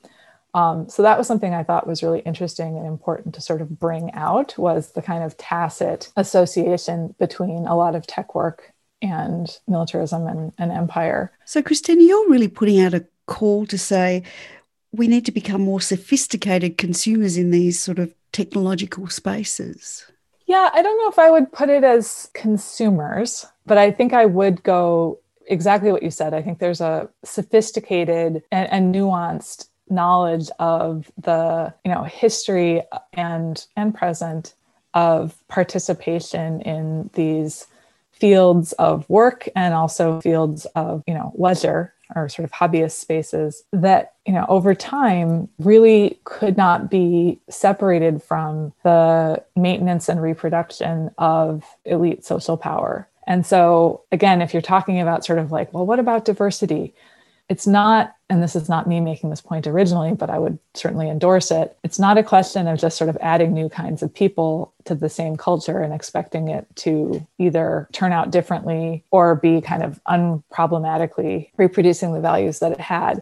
Um, 0.54 0.88
so 0.88 1.02
that 1.02 1.18
was 1.18 1.26
something 1.26 1.54
I 1.54 1.64
thought 1.64 1.88
was 1.88 2.04
really 2.04 2.20
interesting 2.20 2.78
and 2.78 2.86
important 2.86 3.34
to 3.36 3.42
sort 3.42 3.62
of 3.62 3.80
bring 3.80 4.12
out 4.14 4.58
was 4.58 4.92
the 4.92 5.02
kind 5.02 5.24
of 5.24 5.36
tacit 5.38 6.12
association 6.16 7.16
between 7.20 7.66
a 7.66 7.76
lot 7.76 7.96
of 7.96 8.06
tech 8.06 8.36
work 8.36 8.72
and 9.02 9.58
militarism 9.68 10.28
and, 10.28 10.54
and 10.58 10.72
empire. 10.72 11.32
So, 11.46 11.62
Christina, 11.62 12.04
you're 12.04 12.30
really 12.30 12.48
putting 12.48 12.80
out 12.80 12.94
a 12.94 13.06
call 13.26 13.66
to 13.66 13.78
say 13.78 14.24
we 14.92 15.08
need 15.08 15.26
to 15.26 15.32
become 15.32 15.62
more 15.62 15.82
sophisticated 15.82 16.78
consumers 16.78 17.36
in 17.36 17.50
these 17.50 17.80
sort 17.80 17.98
of 17.98 18.14
technological 18.32 19.08
spaces. 19.08 20.06
Yeah, 20.54 20.70
I 20.72 20.84
don't 20.84 21.00
know 21.00 21.10
if 21.10 21.18
I 21.18 21.32
would 21.32 21.52
put 21.52 21.70
it 21.70 21.84
as 21.84 22.30
consumers, 22.36 23.44
but 23.66 23.80
I 23.80 23.90
think 23.90 24.14
I 24.14 24.28
would 24.28 24.62
go 24.62 25.18
exactly 25.48 25.92
what 25.92 26.04
you 26.04 26.12
said. 26.12 26.36
I 26.36 26.44
think 26.44 26.60
there's 26.60 26.80
a 26.80 27.10
sophisticated 27.24 28.44
and, 28.52 28.72
and 28.72 28.94
nuanced 28.94 29.70
knowledge 29.90 30.50
of 30.60 31.12
the 31.18 31.74
you 31.84 31.92
know 31.92 32.04
history 32.04 32.84
and 33.14 33.66
and 33.76 33.96
present 33.96 34.54
of 34.94 35.36
participation 35.48 36.62
in 36.62 37.10
these 37.16 37.66
fields 38.12 38.74
of 38.74 39.10
work 39.10 39.50
and 39.56 39.74
also 39.74 40.22
fields 40.22 40.68
of 40.76 41.02
you 41.08 41.16
know 41.16 41.34
leisure 41.36 41.96
or 42.16 42.30
sort 42.30 42.46
of 42.46 42.52
hobbyist 42.52 42.92
spaces 42.92 43.64
that 43.72 44.14
you 44.26 44.34
know 44.34 44.46
over 44.50 44.74
time 44.76 45.50
really 45.60 46.20
could 46.24 46.58
not 46.58 46.90
be 46.90 47.40
separated 47.50 48.22
from 48.22 48.74
the 48.84 49.44
maintenance 49.56 50.10
and 50.10 50.22
reproduction 50.22 51.10
of 51.18 51.64
elite 51.86 52.26
social 52.26 52.58
power. 52.58 53.08
And 53.26 53.46
so 53.46 54.02
again 54.12 54.42
if 54.42 54.54
you're 54.54 54.62
talking 54.62 55.00
about 55.00 55.26
sort 55.26 55.40
of 55.40 55.52
like 55.52 55.74
well 55.74 55.86
what 55.86 56.00
about 56.00 56.26
diversity 56.26 56.94
it's 57.54 57.68
not, 57.68 58.16
and 58.32 58.42
this 58.42 58.56
is 58.56 58.68
not 58.68 58.88
me 58.88 59.00
making 59.00 59.30
this 59.30 59.40
point 59.40 59.68
originally, 59.68 60.14
but 60.14 60.32
I 60.32 60.40
would 60.40 60.58
certainly 60.74 61.08
endorse 61.08 61.52
it. 61.52 61.78
It's 61.84 62.00
not 62.00 62.18
a 62.18 62.24
question 62.24 62.68
of 62.68 62.80
just 62.80 62.98
sort 62.98 63.12
of 63.12 63.18
adding 63.22 63.54
new 63.54 63.70
kinds 63.70 64.02
of 64.02 64.12
people 64.12 64.74
to 64.86 64.96
the 64.96 65.08
same 65.08 65.36
culture 65.36 65.80
and 65.80 65.94
expecting 65.94 66.48
it 66.48 66.66
to 66.78 67.28
either 67.38 67.88
turn 67.92 68.12
out 68.12 68.32
differently 68.32 69.04
or 69.12 69.36
be 69.36 69.62
kind 69.62 69.84
of 69.84 70.02
unproblematically 70.06 71.52
reproducing 71.58 72.14
the 72.14 72.20
values 72.20 72.58
that 72.58 72.72
it 72.72 72.80
had 72.80 73.22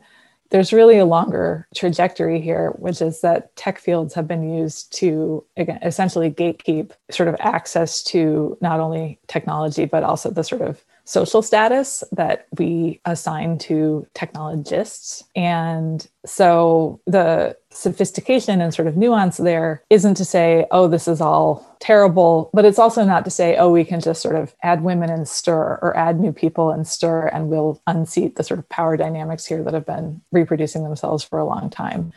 there's 0.51 0.73
really 0.73 0.97
a 0.97 1.05
longer 1.05 1.65
trajectory 1.73 2.41
here, 2.41 2.71
which 2.71 3.01
is 3.01 3.21
that 3.21 3.55
tech 3.55 3.79
fields 3.79 4.13
have 4.13 4.27
been 4.27 4.53
used 4.53 4.91
to 4.91 5.45
again 5.55 5.79
essentially 5.81 6.29
gatekeep 6.29 6.91
sort 7.09 7.29
of 7.29 7.37
access 7.39 8.03
to 8.03 8.57
not 8.59 8.81
only 8.81 9.17
technology 9.27 9.85
but 9.85 10.03
also 10.03 10.29
the 10.29 10.43
sort 10.43 10.61
of 10.61 10.83
social 11.11 11.41
status 11.41 12.05
that 12.13 12.47
we 12.57 13.01
assign 13.03 13.57
to 13.57 14.07
technologists. 14.13 15.25
And 15.35 16.07
so 16.25 17.01
the 17.05 17.57
sophistication 17.69 18.61
and 18.61 18.73
sort 18.73 18.87
of 18.87 18.95
nuance 18.95 19.35
there 19.35 19.83
isn't 19.89 20.15
to 20.15 20.23
say, 20.23 20.65
oh, 20.71 20.87
this 20.87 21.09
is 21.09 21.19
all 21.19 21.77
terrible, 21.81 22.49
but 22.53 22.63
it's 22.63 22.79
also 22.79 23.03
not 23.03 23.25
to 23.25 23.29
say, 23.29 23.57
oh, 23.57 23.69
we 23.69 23.83
can 23.83 23.99
just 23.99 24.21
sort 24.21 24.35
of 24.35 24.55
add 24.63 24.83
women 24.83 25.09
and 25.09 25.27
stir 25.27 25.79
or 25.81 25.95
add 25.97 26.17
new 26.17 26.31
people 26.31 26.71
and 26.71 26.87
stir 26.87 27.27
and 27.27 27.49
we'll 27.49 27.81
unseat 27.87 28.37
the 28.37 28.43
sort 28.43 28.61
of 28.61 28.69
power 28.69 28.95
dynamics 28.95 29.45
here 29.45 29.63
that 29.63 29.73
have 29.73 29.85
been 29.85 30.21
reproducing 30.31 30.85
themselves 30.85 31.25
for 31.25 31.39
a 31.39 31.45
long 31.45 31.69
time. 31.69 32.13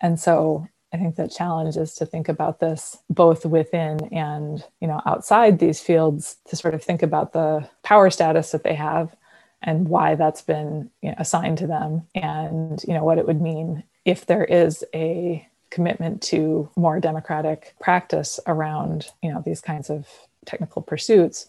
And 0.00 0.18
so 0.18 0.66
I 0.92 0.96
think 0.96 1.16
the 1.16 1.28
challenge 1.28 1.76
is 1.76 1.94
to 1.96 2.06
think 2.06 2.28
about 2.28 2.60
this 2.60 2.96
both 3.10 3.44
within 3.44 4.00
and 4.12 4.64
you 4.80 4.88
know 4.88 5.02
outside 5.06 5.58
these 5.58 5.80
fields 5.80 6.36
to 6.48 6.56
sort 6.56 6.74
of 6.74 6.82
think 6.82 7.02
about 7.02 7.32
the 7.32 7.68
power 7.82 8.10
status 8.10 8.52
that 8.52 8.64
they 8.64 8.74
have 8.74 9.14
and 9.62 9.88
why 9.88 10.14
that's 10.14 10.42
been 10.42 10.90
you 11.02 11.10
know, 11.10 11.16
assigned 11.18 11.58
to 11.58 11.66
them 11.66 12.06
and 12.14 12.82
you 12.86 12.94
know 12.94 13.04
what 13.04 13.18
it 13.18 13.26
would 13.26 13.40
mean 13.40 13.82
if 14.04 14.26
there 14.26 14.44
is 14.44 14.84
a 14.94 15.46
commitment 15.70 16.22
to 16.22 16.70
more 16.76 16.98
democratic 16.98 17.74
practice 17.80 18.40
around 18.46 19.08
you 19.22 19.32
know 19.32 19.42
these 19.44 19.60
kinds 19.60 19.90
of 19.90 20.06
technical 20.46 20.80
pursuits 20.80 21.46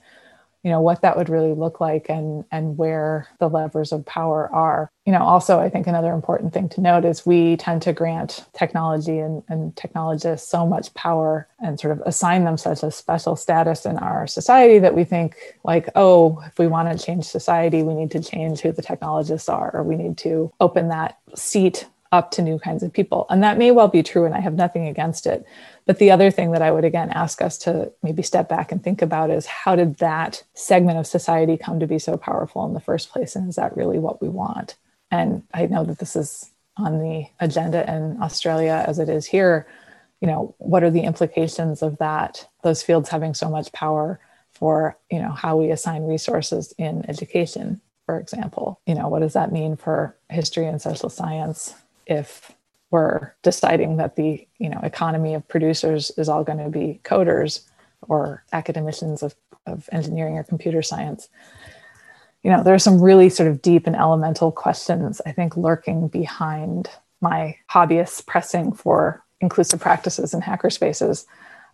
you 0.64 0.70
know 0.70 0.82
what 0.82 1.02
that 1.02 1.16
would 1.16 1.30
really 1.30 1.54
look 1.54 1.80
like 1.80 2.08
and 2.10 2.44
and 2.52 2.78
where 2.78 3.28
the 3.40 3.50
levers 3.50 3.92
of 3.92 4.06
power 4.06 4.50
are. 4.54 4.92
You 5.06 5.14
know 5.14 5.24
also 5.24 5.60
i 5.60 5.70
think 5.70 5.88
another 5.88 6.14
important 6.14 6.54
thing 6.54 6.70
to 6.70 6.82
note 6.82 7.04
is 7.04 7.26
we 7.26 7.58
tend 7.58 7.82
to 7.82 7.94
grant 7.94 8.46
technology 8.54 9.18
and, 9.18 9.42
and 9.50 9.76
technologists 9.76 10.48
so 10.48 10.68
much 10.68 10.94
power 10.94 11.48
and 11.60 11.80
sort 11.80 11.98
of 11.98 12.04
assign 12.06 12.44
them 12.44 12.58
such 12.58 12.84
a 12.84 12.92
special 12.92 13.36
status 13.36 13.88
in 13.88 13.98
our 13.98 14.28
society 14.28 14.78
that 14.78 14.94
we 14.94 15.04
think 15.04 15.36
like 15.64 15.90
oh 15.96 16.40
if 16.46 16.60
we 16.60 16.68
want 16.68 16.96
to 16.96 17.04
change 17.04 17.26
society 17.26 17.82
we 17.82 17.96
need 17.96 18.12
to 18.12 18.22
change 18.22 18.60
who 18.60 18.72
the 18.72 18.84
technologists 18.84 19.50
are 19.50 19.72
or 19.74 19.84
we 19.84 19.96
need 19.96 20.16
to 20.20 20.52
open 20.60 20.90
that 20.90 21.18
seat 21.34 21.88
up 22.12 22.32
to 22.32 22.42
new 22.42 22.58
kinds 22.58 22.82
of 22.82 22.92
people. 22.92 23.26
And 23.30 23.44
that 23.44 23.58
may 23.58 23.72
well 23.72 23.88
be 23.88 24.02
true, 24.02 24.26
and 24.26 24.34
I 24.34 24.40
have 24.40 24.56
nothing 24.56 24.88
against 24.88 25.28
it. 25.28 25.46
But 25.86 26.00
the 26.00 26.12
other 26.12 26.32
thing 26.32 26.52
that 26.52 26.62
I 26.62 26.72
would 26.72 26.86
again 26.86 27.10
ask 27.12 27.42
us 27.42 27.58
to 27.60 27.92
maybe 28.02 28.24
step 28.24 28.50
back 28.50 28.72
and 28.72 28.84
think 28.84 29.02
about 29.02 29.30
is 29.30 29.46
how 29.46 29.76
did 29.76 29.98
that 29.98 30.44
segment 30.54 30.98
of 30.98 31.06
society 31.08 31.58
come 31.58 31.80
to 31.80 31.88
be 31.88 32.00
so 32.00 32.18
powerful 32.18 32.66
in 32.66 32.74
the 32.74 32.80
first 32.80 33.12
place? 33.12 33.36
And 33.36 33.48
is 33.50 33.56
that 33.56 33.78
really 33.78 34.00
what 34.00 34.22
we 34.22 34.30
want? 34.30 34.76
And 35.12 35.44
I 35.54 35.68
know 35.68 35.84
that 35.84 36.00
this 36.00 36.16
is 36.16 36.50
on 36.78 37.00
the 37.00 37.26
agenda 37.40 37.92
in 37.94 38.22
Australia 38.22 38.84
as 38.88 39.00
it 39.00 39.10
is 39.10 39.26
here. 39.26 39.68
You 40.22 40.28
know, 40.28 40.56
what 40.58 40.84
are 40.84 40.92
the 40.92 41.02
implications 41.02 41.82
of 41.82 41.98
that, 42.00 42.48
those 42.64 42.84
fields 42.84 43.10
having 43.10 43.34
so 43.34 43.50
much 43.50 43.72
power 43.72 44.20
for, 44.52 44.98
you 45.12 45.20
know, 45.20 45.32
how 45.32 45.58
we 45.58 45.72
assign 45.72 46.04
resources 46.04 46.74
in 46.78 47.06
education, 47.08 47.82
for 48.06 48.20
example? 48.20 48.82
You 48.86 48.96
know, 48.96 49.08
what 49.08 49.20
does 49.20 49.34
that 49.34 49.52
mean 49.52 49.78
for 49.78 50.18
history 50.30 50.66
and 50.66 50.82
social 50.82 51.10
science? 51.10 51.76
If 52.10 52.52
we're 52.92 53.34
deciding 53.44 53.98
that 53.98 54.16
the 54.16 54.46
you 54.58 54.70
know 54.70 54.80
economy 54.84 55.36
of 55.36 55.48
producers 55.48 56.12
is 56.18 56.28
all 56.28 56.44
going 56.44 56.58
to 56.58 56.70
be 56.70 57.00
coders 57.04 57.62
or 58.02 58.44
academicians 58.52 59.22
of, 59.22 59.36
of 59.66 59.88
engineering 59.92 60.38
or 60.38 60.44
computer 60.44 60.82
science 60.82 61.30
you 62.44 62.52
know 62.52 62.64
there 62.64 62.74
are 62.74 62.80
some 62.80 63.02
really 63.02 63.30
sort 63.30 63.50
of 63.50 63.62
deep 63.62 63.86
and 63.86 63.96
elemental 63.96 64.52
questions 64.52 65.22
i 65.26 65.32
think 65.32 65.56
lurking 65.56 66.08
behind 66.08 66.90
my 67.22 67.56
hobbyists 67.70 68.26
pressing 68.26 68.72
for 68.72 69.24
inclusive 69.40 69.80
practices 69.80 70.34
in 70.34 70.42
hackerspaces 70.42 71.26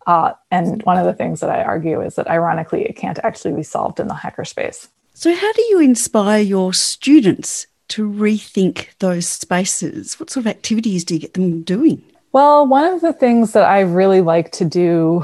uh, 0.08 0.34
and 0.52 0.84
one 0.84 0.98
of 0.98 1.06
the 1.06 1.14
things 1.14 1.40
that 1.40 1.50
i 1.50 1.64
argue 1.64 2.02
is 2.02 2.16
that 2.16 2.30
ironically 2.30 2.84
it 2.84 2.98
can't 2.98 3.20
actually 3.24 3.54
be 3.54 3.64
solved 3.64 4.00
in 4.00 4.08
the 4.08 4.14
hackerspace 4.14 4.90
so 5.14 5.34
how 5.34 5.54
do 5.54 5.62
you 5.62 5.80
inspire 5.80 6.42
your 6.42 6.74
students 6.74 7.68
to 7.90 8.10
rethink 8.10 8.88
those 9.00 9.28
spaces? 9.28 10.20
What 10.20 10.30
sort 10.30 10.46
of 10.46 10.50
activities 10.50 11.04
do 11.04 11.14
you 11.14 11.20
get 11.20 11.34
them 11.34 11.62
doing? 11.64 12.04
Well, 12.32 12.68
one 12.68 12.84
of 12.94 13.02
the 13.02 13.14
things 13.14 13.54
that 13.54 13.64
I 13.64 13.82
really 13.82 14.22
like 14.22 14.52
to 14.54 14.66
do 14.66 15.24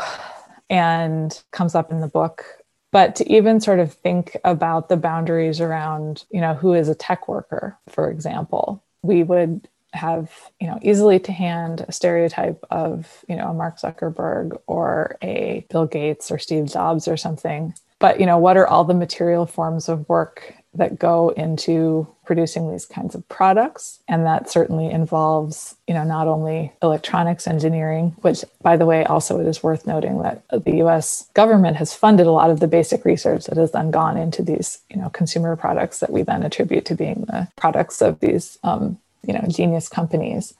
and 0.69 1.37
comes 1.51 1.75
up 1.75 1.91
in 1.91 1.99
the 1.99 2.07
book, 2.07 2.45
but 2.91 3.15
to 3.17 3.29
even 3.29 3.59
sort 3.59 3.79
of 3.79 3.93
think 3.93 4.37
about 4.45 4.87
the 4.87 4.97
boundaries 4.97 5.59
around, 5.59 6.23
you 6.31 6.39
know, 6.39 6.53
who 6.53 6.73
is 6.73 6.87
a 6.87 6.95
tech 6.95 7.27
worker, 7.27 7.77
for 7.89 8.09
example. 8.09 8.81
We 9.01 9.23
would 9.23 9.67
have, 9.93 10.31
you 10.61 10.67
know, 10.67 10.79
easily 10.81 11.19
to 11.19 11.33
hand 11.33 11.83
a 11.85 11.91
stereotype 11.91 12.63
of, 12.71 13.25
you 13.27 13.35
know, 13.35 13.49
a 13.49 13.53
Mark 13.53 13.77
Zuckerberg 13.77 14.57
or 14.65 15.17
a 15.21 15.65
Bill 15.69 15.85
Gates 15.85 16.31
or 16.31 16.39
Steve 16.39 16.71
Jobs 16.71 17.09
or 17.09 17.17
something. 17.17 17.73
But, 17.99 18.19
you 18.19 18.25
know, 18.25 18.37
what 18.37 18.55
are 18.55 18.67
all 18.67 18.85
the 18.85 18.93
material 18.93 19.45
forms 19.45 19.89
of 19.89 20.07
work 20.07 20.55
that 20.73 20.97
go 20.97 21.29
into 21.29 22.07
producing 22.25 22.71
these 22.71 22.85
kinds 22.85 23.13
of 23.13 23.27
products. 23.27 23.99
And 24.07 24.25
that 24.25 24.49
certainly 24.49 24.89
involves 24.89 25.75
you 25.87 25.93
know 25.93 26.03
not 26.05 26.27
only 26.27 26.71
electronics 26.81 27.47
engineering 27.47 28.15
which 28.21 28.45
by 28.61 28.77
the 28.77 28.85
way 28.85 29.03
also 29.03 29.39
it 29.39 29.47
is 29.47 29.61
worth 29.61 29.85
noting 29.85 30.21
that 30.21 30.41
the 30.49 30.77
US 30.77 31.27
government 31.33 31.75
has 31.75 31.93
funded 31.93 32.27
a 32.27 32.31
lot 32.31 32.49
of 32.49 32.61
the 32.61 32.67
basic 32.67 33.03
research 33.03 33.45
that 33.45 33.57
has 33.57 33.71
then 33.71 33.91
gone 33.91 34.15
into 34.15 34.41
these 34.41 34.79
you 34.89 34.95
know 34.95 35.09
consumer 35.09 35.55
products 35.57 35.99
that 35.99 36.11
we 36.11 36.21
then 36.21 36.43
attribute 36.43 36.85
to 36.85 36.95
being 36.95 37.25
the 37.27 37.47
products 37.57 38.01
of 38.01 38.19
these 38.21 38.57
um, 38.63 38.97
you 39.25 39.33
know 39.33 39.43
genius 39.49 39.89
companies. 39.89 40.53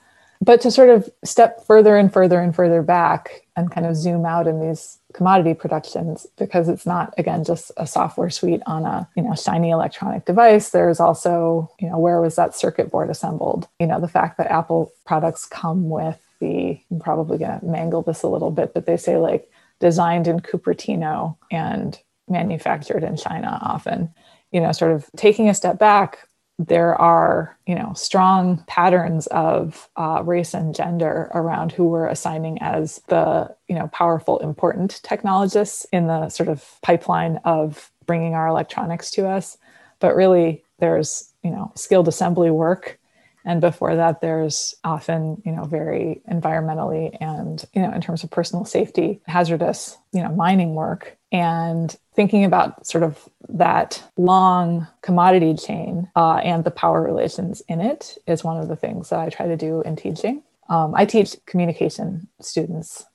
But 0.44 0.60
to 0.62 0.72
sort 0.72 0.90
of 0.90 1.10
step 1.24 1.66
further 1.66 1.98
and 1.98 2.12
further 2.12 2.40
and 2.40 2.56
further 2.56 2.82
back 2.82 3.44
and 3.56 3.72
kind 3.72 3.86
of 3.86 3.96
zoom 3.96 4.26
out 4.26 4.48
in 4.48 4.60
these 4.60 4.98
commodity 5.14 5.54
productions 5.54 6.28
because 6.38 6.70
it's 6.70 6.86
not 6.86 7.14
again 7.18 7.44
just 7.44 7.72
a 7.78 7.88
software 7.88 8.30
suite 8.30 8.62
on 8.66 8.86
a 8.86 9.08
you 9.16 9.24
know 9.24 9.36
shiny 9.36 9.70
electronic 9.70 10.26
device. 10.26 10.70
There's 10.70 11.00
also 11.00 11.72
you 11.80 11.90
know 11.90 11.98
where 12.00 12.22
was 12.22 12.36
that 12.36 12.56
circuit 12.56 12.92
board 12.92 13.10
assembled? 13.10 13.68
You 13.80 13.88
know 13.88 14.00
the 14.00 14.08
fact 14.08 14.38
that 14.38 14.52
apple 14.52 14.92
products 15.06 15.46
come 15.46 15.90
with 15.90 16.20
the 16.40 16.80
i'm 16.90 17.00
probably 17.00 17.38
going 17.38 17.60
to 17.60 17.66
mangle 17.66 18.02
this 18.02 18.24
a 18.24 18.28
little 18.28 18.50
bit 18.50 18.74
but 18.74 18.88
they 18.88 18.98
say 18.98 19.18
like 19.18 19.48
designed 19.80 20.28
in 20.28 20.40
cupertino 20.40 21.38
and 21.52 22.00
manufactured 22.28 23.04
in 23.04 23.16
china 23.16 23.60
often. 23.62 24.14
You 24.52 24.62
know 24.62 24.72
sort 24.72 24.92
of 24.92 25.10
taking 25.16 25.50
a 25.50 25.54
step 25.54 25.80
back 25.80 26.28
there 26.60 26.96
are 26.96 27.58
you 27.66 27.76
know 27.76 27.94
strong 27.96 28.64
patterns 28.68 29.28
of 29.28 29.90
uh, 29.96 30.22
race 30.24 30.54
and 30.54 30.76
gender 30.76 31.32
around 31.34 31.72
who 31.72 31.86
we're 31.86 32.08
assigning 32.08 32.62
as 32.62 33.02
the 33.08 33.54
you 33.68 33.76
know 33.76 33.88
powerful 33.88 34.40
important 34.40 35.02
technologists 35.04 35.86
in 35.92 36.08
the 36.08 36.30
sort 36.30 36.50
of 36.50 36.78
pipeline 36.82 37.40
of 37.46 37.92
bringing 38.06 38.34
our 38.34 38.48
electronics 38.48 39.12
to 39.12 39.28
us. 39.28 39.58
But 40.00 40.16
really 40.16 40.64
there's 40.80 41.32
you 41.44 41.52
know 41.52 41.72
skilled 41.76 42.08
assembly 42.08 42.52
work. 42.52 42.98
And 43.44 43.60
before 43.60 43.96
that 43.96 44.22
there's 44.22 44.76
often 44.84 45.42
you 45.46 45.52
know 45.52 45.64
very 45.64 46.22
environmentally 46.32 47.18
and 47.20 47.64
you 47.74 47.82
know 47.82 47.92
in 47.92 48.02
terms 48.02 48.24
of 48.24 48.30
personal 48.30 48.66
safety 48.66 49.20
hazardous 49.26 49.98
you 50.12 50.22
know 50.22 50.30
mining 50.30 50.76
work. 50.76 51.18
And 51.32 51.96
thinking 52.22 52.46
about 52.46 52.86
sort 52.86 53.04
of 53.04 53.28
that 53.50 54.04
long 54.16 54.86
commodity 55.02 55.56
chain 55.56 56.08
uh, 56.16 56.36
and 56.36 56.64
the 56.64 56.70
power 56.70 57.02
relations 57.02 57.64
in 57.68 57.82
it 57.82 58.16
is 58.28 58.44
one 58.44 58.58
of 58.58 58.68
the 58.68 58.76
things 58.76 59.10
that 59.10 59.20
I 59.20 59.30
try 59.30 59.48
to 59.48 59.58
do 59.58 59.82
in 59.82 59.96
teaching. 59.96 60.44
Um, 60.70 60.94
I 60.94 61.06
teach 61.06 61.36
communication 61.48 62.28
students. 62.40 63.06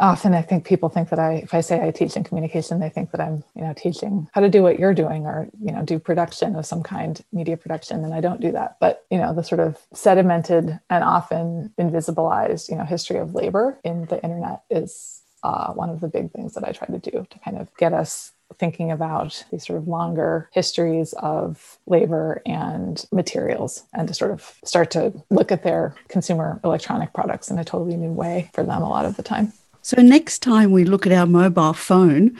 Often, 0.00 0.34
I 0.34 0.42
think 0.42 0.66
people 0.66 0.88
think 0.88 1.10
that 1.10 1.20
I, 1.20 1.34
if 1.34 1.54
I 1.54 1.60
say 1.60 1.80
I 1.80 1.92
teach 1.92 2.16
in 2.16 2.24
communication, 2.24 2.80
they 2.80 2.88
think 2.88 3.12
that 3.12 3.20
I'm, 3.20 3.44
you 3.54 3.62
know, 3.62 3.72
teaching 3.72 4.26
how 4.32 4.40
to 4.40 4.48
do 4.48 4.64
what 4.64 4.80
you're 4.80 4.94
doing, 4.94 5.26
or 5.26 5.48
you 5.62 5.70
know, 5.70 5.84
do 5.84 6.00
production 6.00 6.56
of 6.56 6.66
some 6.66 6.82
kind, 6.82 7.22
media 7.32 7.56
production, 7.56 8.04
and 8.04 8.12
I 8.12 8.20
don't 8.20 8.40
do 8.40 8.50
that. 8.50 8.78
But 8.80 9.04
you 9.12 9.18
know, 9.18 9.32
the 9.32 9.44
sort 9.44 9.60
of 9.60 9.78
sedimented 9.94 10.80
and 10.90 11.04
often 11.04 11.72
invisibilized, 11.78 12.68
you 12.68 12.74
know, 12.74 12.84
history 12.84 13.18
of 13.18 13.32
labor 13.32 13.78
in 13.84 14.06
the 14.06 14.20
internet 14.24 14.62
is 14.70 15.22
uh, 15.44 15.72
one 15.72 15.90
of 15.90 16.00
the 16.00 16.08
big 16.08 16.32
things 16.32 16.54
that 16.54 16.66
I 16.66 16.72
try 16.72 16.88
to 16.88 16.98
do 16.98 17.24
to 17.30 17.38
kind 17.44 17.58
of 17.58 17.68
get 17.76 17.92
us 17.92 18.32
thinking 18.58 18.90
about 18.90 19.44
these 19.50 19.66
sort 19.66 19.78
of 19.78 19.88
longer 19.88 20.48
histories 20.52 21.12
of 21.14 21.78
labor 21.86 22.42
and 22.46 23.04
materials 23.12 23.84
and 23.92 24.08
to 24.08 24.14
sort 24.14 24.30
of 24.30 24.58
start 24.64 24.90
to 24.92 25.12
look 25.30 25.52
at 25.52 25.62
their 25.62 25.94
consumer 26.08 26.60
electronic 26.64 27.12
products 27.12 27.50
in 27.50 27.58
a 27.58 27.64
totally 27.64 27.96
new 27.96 28.12
way 28.12 28.50
for 28.54 28.62
them 28.62 28.82
a 28.82 28.88
lot 28.88 29.04
of 29.04 29.16
the 29.16 29.22
time. 29.22 29.52
So, 29.82 30.02
next 30.02 30.40
time 30.40 30.72
we 30.72 30.84
look 30.84 31.06
at 31.06 31.12
our 31.12 31.26
mobile 31.26 31.72
phone 31.72 32.36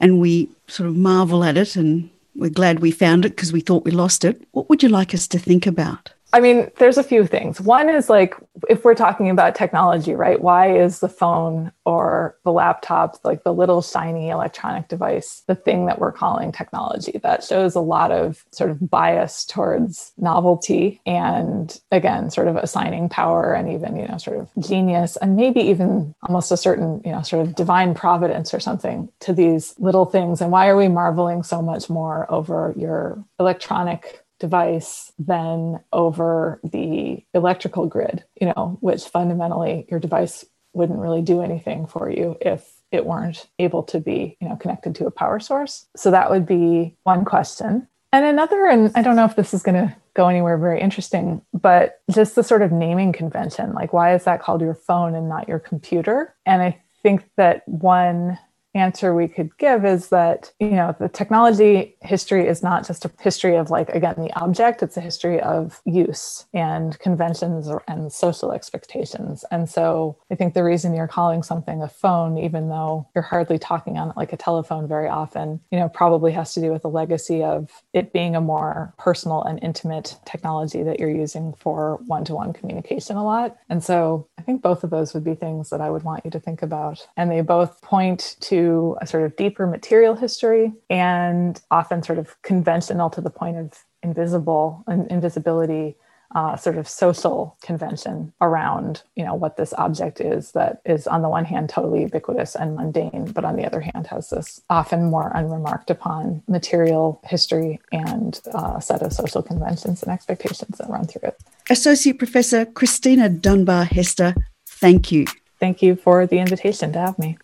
and 0.00 0.20
we 0.20 0.48
sort 0.66 0.88
of 0.88 0.96
marvel 0.96 1.44
at 1.44 1.56
it 1.56 1.76
and 1.76 2.08
we're 2.34 2.50
glad 2.50 2.80
we 2.80 2.90
found 2.90 3.24
it 3.24 3.30
because 3.30 3.52
we 3.52 3.60
thought 3.60 3.84
we 3.84 3.90
lost 3.90 4.24
it, 4.24 4.46
what 4.52 4.68
would 4.68 4.82
you 4.82 4.88
like 4.88 5.14
us 5.14 5.26
to 5.28 5.38
think 5.38 5.66
about? 5.66 6.12
I 6.32 6.40
mean, 6.40 6.70
there's 6.78 6.98
a 6.98 7.04
few 7.04 7.24
things. 7.24 7.60
One 7.60 7.88
is 7.88 8.10
like, 8.10 8.34
if 8.68 8.84
we're 8.84 8.96
talking 8.96 9.30
about 9.30 9.54
technology, 9.54 10.12
right? 10.12 10.40
Why 10.40 10.76
is 10.76 10.98
the 10.98 11.08
phone 11.08 11.70
or 11.84 12.36
the 12.44 12.52
laptop, 12.52 13.18
like 13.24 13.44
the 13.44 13.54
little 13.54 13.80
shiny 13.80 14.28
electronic 14.28 14.88
device, 14.88 15.44
the 15.46 15.54
thing 15.54 15.86
that 15.86 16.00
we're 16.00 16.12
calling 16.12 16.50
technology? 16.50 17.20
That 17.22 17.44
shows 17.44 17.74
a 17.74 17.80
lot 17.80 18.10
of 18.10 18.44
sort 18.50 18.70
of 18.70 18.90
bias 18.90 19.44
towards 19.44 20.12
novelty 20.18 21.00
and, 21.06 21.80
again, 21.92 22.30
sort 22.30 22.48
of 22.48 22.56
assigning 22.56 23.08
power 23.08 23.54
and 23.54 23.70
even, 23.70 23.96
you 23.96 24.06
know, 24.08 24.18
sort 24.18 24.38
of 24.38 24.50
genius 24.58 25.16
and 25.16 25.36
maybe 25.36 25.60
even 25.60 26.14
almost 26.22 26.50
a 26.50 26.56
certain, 26.56 27.00
you 27.04 27.12
know, 27.12 27.22
sort 27.22 27.46
of 27.46 27.54
divine 27.54 27.94
providence 27.94 28.52
or 28.52 28.58
something 28.58 29.08
to 29.20 29.32
these 29.32 29.74
little 29.78 30.04
things. 30.04 30.40
And 30.40 30.50
why 30.50 30.66
are 30.68 30.76
we 30.76 30.88
marveling 30.88 31.44
so 31.44 31.62
much 31.62 31.88
more 31.88 32.30
over 32.30 32.74
your 32.76 33.24
electronic 33.38 34.22
device 34.38 35.12
than 35.18 35.80
over 35.92 36.60
the 36.62 37.24
electrical 37.34 37.86
grid, 37.86 38.24
you 38.40 38.46
know, 38.46 38.78
which 38.80 39.04
fundamentally 39.04 39.86
your 39.90 40.00
device 40.00 40.44
wouldn't 40.72 40.98
really 40.98 41.22
do 41.22 41.40
anything 41.40 41.86
for 41.86 42.10
you 42.10 42.36
if 42.40 42.70
it 42.92 43.06
weren't 43.06 43.46
able 43.58 43.82
to 43.82 43.98
be, 43.98 44.36
you 44.40 44.48
know, 44.48 44.56
connected 44.56 44.94
to 44.94 45.06
a 45.06 45.10
power 45.10 45.40
source. 45.40 45.86
So 45.96 46.10
that 46.10 46.30
would 46.30 46.46
be 46.46 46.94
one 47.04 47.24
question. 47.24 47.88
And 48.12 48.24
another, 48.24 48.66
and 48.66 48.92
I 48.94 49.02
don't 49.02 49.16
know 49.16 49.24
if 49.24 49.36
this 49.36 49.52
is 49.52 49.62
going 49.62 49.74
to 49.74 49.96
go 50.14 50.28
anywhere 50.28 50.56
very 50.56 50.80
interesting, 50.80 51.42
but 51.52 52.00
just 52.10 52.34
the 52.34 52.42
sort 52.42 52.62
of 52.62 52.72
naming 52.72 53.12
convention, 53.12 53.74
like 53.74 53.92
why 53.92 54.14
is 54.14 54.24
that 54.24 54.40
called 54.40 54.60
your 54.60 54.74
phone 54.74 55.14
and 55.14 55.28
not 55.28 55.48
your 55.48 55.58
computer? 55.58 56.34
And 56.46 56.62
I 56.62 56.80
think 57.02 57.28
that 57.36 57.66
one 57.68 58.38
answer 58.76 59.14
we 59.14 59.26
could 59.26 59.56
give 59.58 59.84
is 59.84 60.10
that 60.10 60.52
you 60.60 60.70
know 60.70 60.94
the 60.98 61.08
technology 61.08 61.96
history 62.02 62.46
is 62.46 62.62
not 62.62 62.86
just 62.86 63.04
a 63.04 63.10
history 63.20 63.56
of 63.56 63.70
like 63.70 63.88
again 63.90 64.14
the 64.18 64.32
object 64.38 64.82
it's 64.82 64.96
a 64.96 65.00
history 65.00 65.40
of 65.40 65.80
use 65.84 66.46
and 66.52 66.98
conventions 66.98 67.68
and 67.88 68.12
social 68.12 68.52
expectations. 68.52 69.44
And 69.50 69.68
so 69.68 70.18
i 70.30 70.34
think 70.34 70.54
the 70.54 70.64
reason 70.64 70.94
you're 70.94 71.08
calling 71.08 71.42
something 71.42 71.82
a 71.82 71.88
phone 71.88 72.38
even 72.38 72.68
though 72.68 73.08
you're 73.14 73.22
hardly 73.22 73.58
talking 73.58 73.96
on 73.96 74.10
it 74.10 74.16
like 74.16 74.32
a 74.32 74.36
telephone 74.36 74.86
very 74.86 75.08
often 75.08 75.60
you 75.70 75.78
know 75.78 75.88
probably 75.88 76.32
has 76.32 76.52
to 76.54 76.60
do 76.60 76.70
with 76.70 76.82
the 76.82 76.90
legacy 76.90 77.42
of 77.42 77.70
it 77.92 78.12
being 78.12 78.36
a 78.36 78.40
more 78.40 78.94
personal 78.98 79.42
and 79.42 79.58
intimate 79.62 80.16
technology 80.24 80.82
that 80.82 81.00
you're 81.00 81.10
using 81.10 81.54
for 81.54 81.98
one-to-one 82.06 82.52
communication 82.52 83.16
a 83.16 83.24
lot. 83.24 83.56
And 83.68 83.82
so 83.82 84.28
i 84.38 84.42
think 84.42 84.60
both 84.62 84.84
of 84.84 84.90
those 84.90 85.14
would 85.14 85.24
be 85.24 85.34
things 85.34 85.70
that 85.70 85.80
i 85.80 85.88
would 85.88 86.02
want 86.02 86.24
you 86.24 86.30
to 86.30 86.40
think 86.40 86.60
about. 86.62 87.06
And 87.16 87.30
they 87.30 87.40
both 87.40 87.80
point 87.80 88.36
to 88.40 88.65
a 89.00 89.06
sort 89.06 89.24
of 89.24 89.36
deeper 89.36 89.66
material 89.66 90.14
history 90.14 90.72
and 90.90 91.60
often 91.70 92.02
sort 92.02 92.18
of 92.18 92.40
conventional 92.42 93.10
to 93.10 93.20
the 93.20 93.30
point 93.30 93.56
of 93.56 93.84
invisible 94.02 94.84
and 94.86 95.10
invisibility 95.10 95.96
uh, 96.34 96.56
sort 96.56 96.76
of 96.76 96.88
social 96.88 97.56
convention 97.62 98.32
around 98.40 99.02
you 99.14 99.24
know 99.24 99.34
what 99.34 99.56
this 99.56 99.72
object 99.74 100.20
is 100.20 100.52
that 100.52 100.80
is 100.84 101.06
on 101.06 101.22
the 101.22 101.28
one 101.28 101.44
hand 101.44 101.68
totally 101.68 102.02
ubiquitous 102.02 102.56
and 102.56 102.74
mundane 102.74 103.30
but 103.32 103.44
on 103.44 103.56
the 103.56 103.64
other 103.64 103.80
hand 103.80 104.06
has 104.08 104.30
this 104.30 104.60
often 104.68 105.04
more 105.04 105.30
unremarked 105.34 105.88
upon 105.88 106.42
material 106.48 107.20
history 107.24 107.80
and 107.92 108.40
uh, 108.52 108.80
set 108.80 109.02
of 109.02 109.12
social 109.12 109.42
conventions 109.42 110.02
and 110.02 110.12
expectations 110.12 110.76
that 110.78 110.90
run 110.90 111.06
through 111.06 111.28
it. 111.28 111.38
Associate 111.70 112.18
professor 112.18 112.66
christina 112.66 113.28
dunbar 113.28 113.84
hester 113.84 114.34
thank 114.66 115.12
you. 115.12 115.26
Thank 115.58 115.80
you 115.80 115.96
for 115.96 116.26
the 116.26 116.38
invitation 116.38 116.92
to 116.92 116.98
have 116.98 117.18
me 117.18 117.38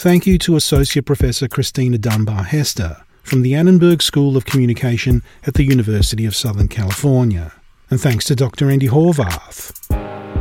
Thank 0.00 0.26
you 0.26 0.38
to 0.38 0.56
Associate 0.56 1.04
Professor 1.04 1.46
Christina 1.46 1.98
Dunbar 1.98 2.44
Hester 2.44 3.04
from 3.22 3.42
the 3.42 3.54
Annenberg 3.54 4.00
School 4.00 4.34
of 4.34 4.46
Communication 4.46 5.22
at 5.46 5.52
the 5.52 5.62
University 5.62 6.24
of 6.24 6.34
Southern 6.34 6.68
California. 6.68 7.52
And 7.90 8.00
thanks 8.00 8.24
to 8.24 8.34
Dr. 8.34 8.70
Andy 8.70 8.88
Horvath. 8.88 9.76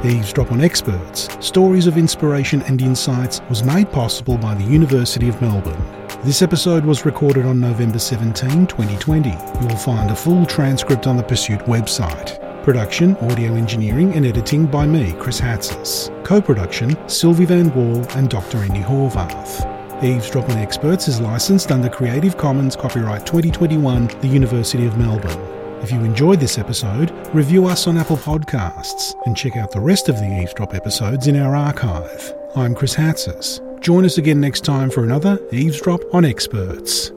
Eavesdrop 0.06 0.54
on 0.54 0.62
Experts, 0.62 1.28
Stories 1.45 1.88
of 1.88 1.98
Inspiration 1.98 2.62
and 2.62 2.82
Insights 2.82 3.41
was 3.50 3.62
made 3.62 3.91
possible 3.91 4.38
by 4.38 4.56
the 4.56 4.63
University 4.63 5.28
of 5.28 5.41
Melbourne. 5.41 6.08
This 6.24 6.41
episode 6.41 6.86
was 6.86 7.04
recorded 7.06 7.45
on 7.45 7.60
November 7.60 8.00
17, 8.00 8.65
2020. 8.65 9.30
You 9.30 9.67
will 9.67 9.76
find 9.76 10.10
a 10.10 10.15
full 10.15 10.45
transcript 10.45 11.06
on 11.06 11.17
the 11.17 11.24
Pursuit 11.24 11.60
website. 11.65 12.38
Production, 12.69 13.15
audio 13.17 13.55
engineering, 13.55 14.13
and 14.13 14.27
editing 14.27 14.67
by 14.67 14.86
me, 14.86 15.13
Chris 15.13 15.41
Hatzis. 15.41 16.23
Co 16.23 16.39
production, 16.39 16.91
Silvi 17.08 17.47
Vann-Wall 17.47 18.08
and 18.12 18.29
Dr. 18.29 18.60
Andy 18.60 18.82
Horvath. 18.82 20.03
Eavesdrop 20.03 20.47
on 20.51 20.58
Experts 20.60 21.08
is 21.08 21.19
licensed 21.19 21.71
under 21.71 21.89
Creative 21.89 22.38
Commons 22.38 22.75
Copyright 22.75 23.25
2021, 23.25 24.05
the 24.21 24.27
University 24.27 24.86
of 24.86 24.99
Melbourne. 24.99 25.82
If 25.82 25.91
you 25.91 25.99
enjoyed 26.01 26.39
this 26.39 26.60
episode, 26.60 27.10
review 27.34 27.65
us 27.65 27.88
on 27.88 27.97
Apple 27.97 28.17
Podcasts 28.17 29.15
and 29.25 29.36
check 29.36 29.58
out 29.58 29.71
the 29.71 29.79
rest 29.79 30.08
of 30.08 30.17
the 30.17 30.39
Eavesdrop 30.39 30.75
episodes 30.75 31.25
in 31.25 31.38
our 31.38 31.55
archive. 31.55 32.36
I'm 32.55 32.75
Chris 32.75 32.93
Hatzis. 32.93 33.82
Join 33.82 34.05
us 34.05 34.19
again 34.19 34.39
next 34.39 34.63
time 34.63 34.91
for 34.91 35.03
another 35.03 35.39
Eavesdrop 35.51 36.01
on 36.13 36.23
Experts. 36.23 37.13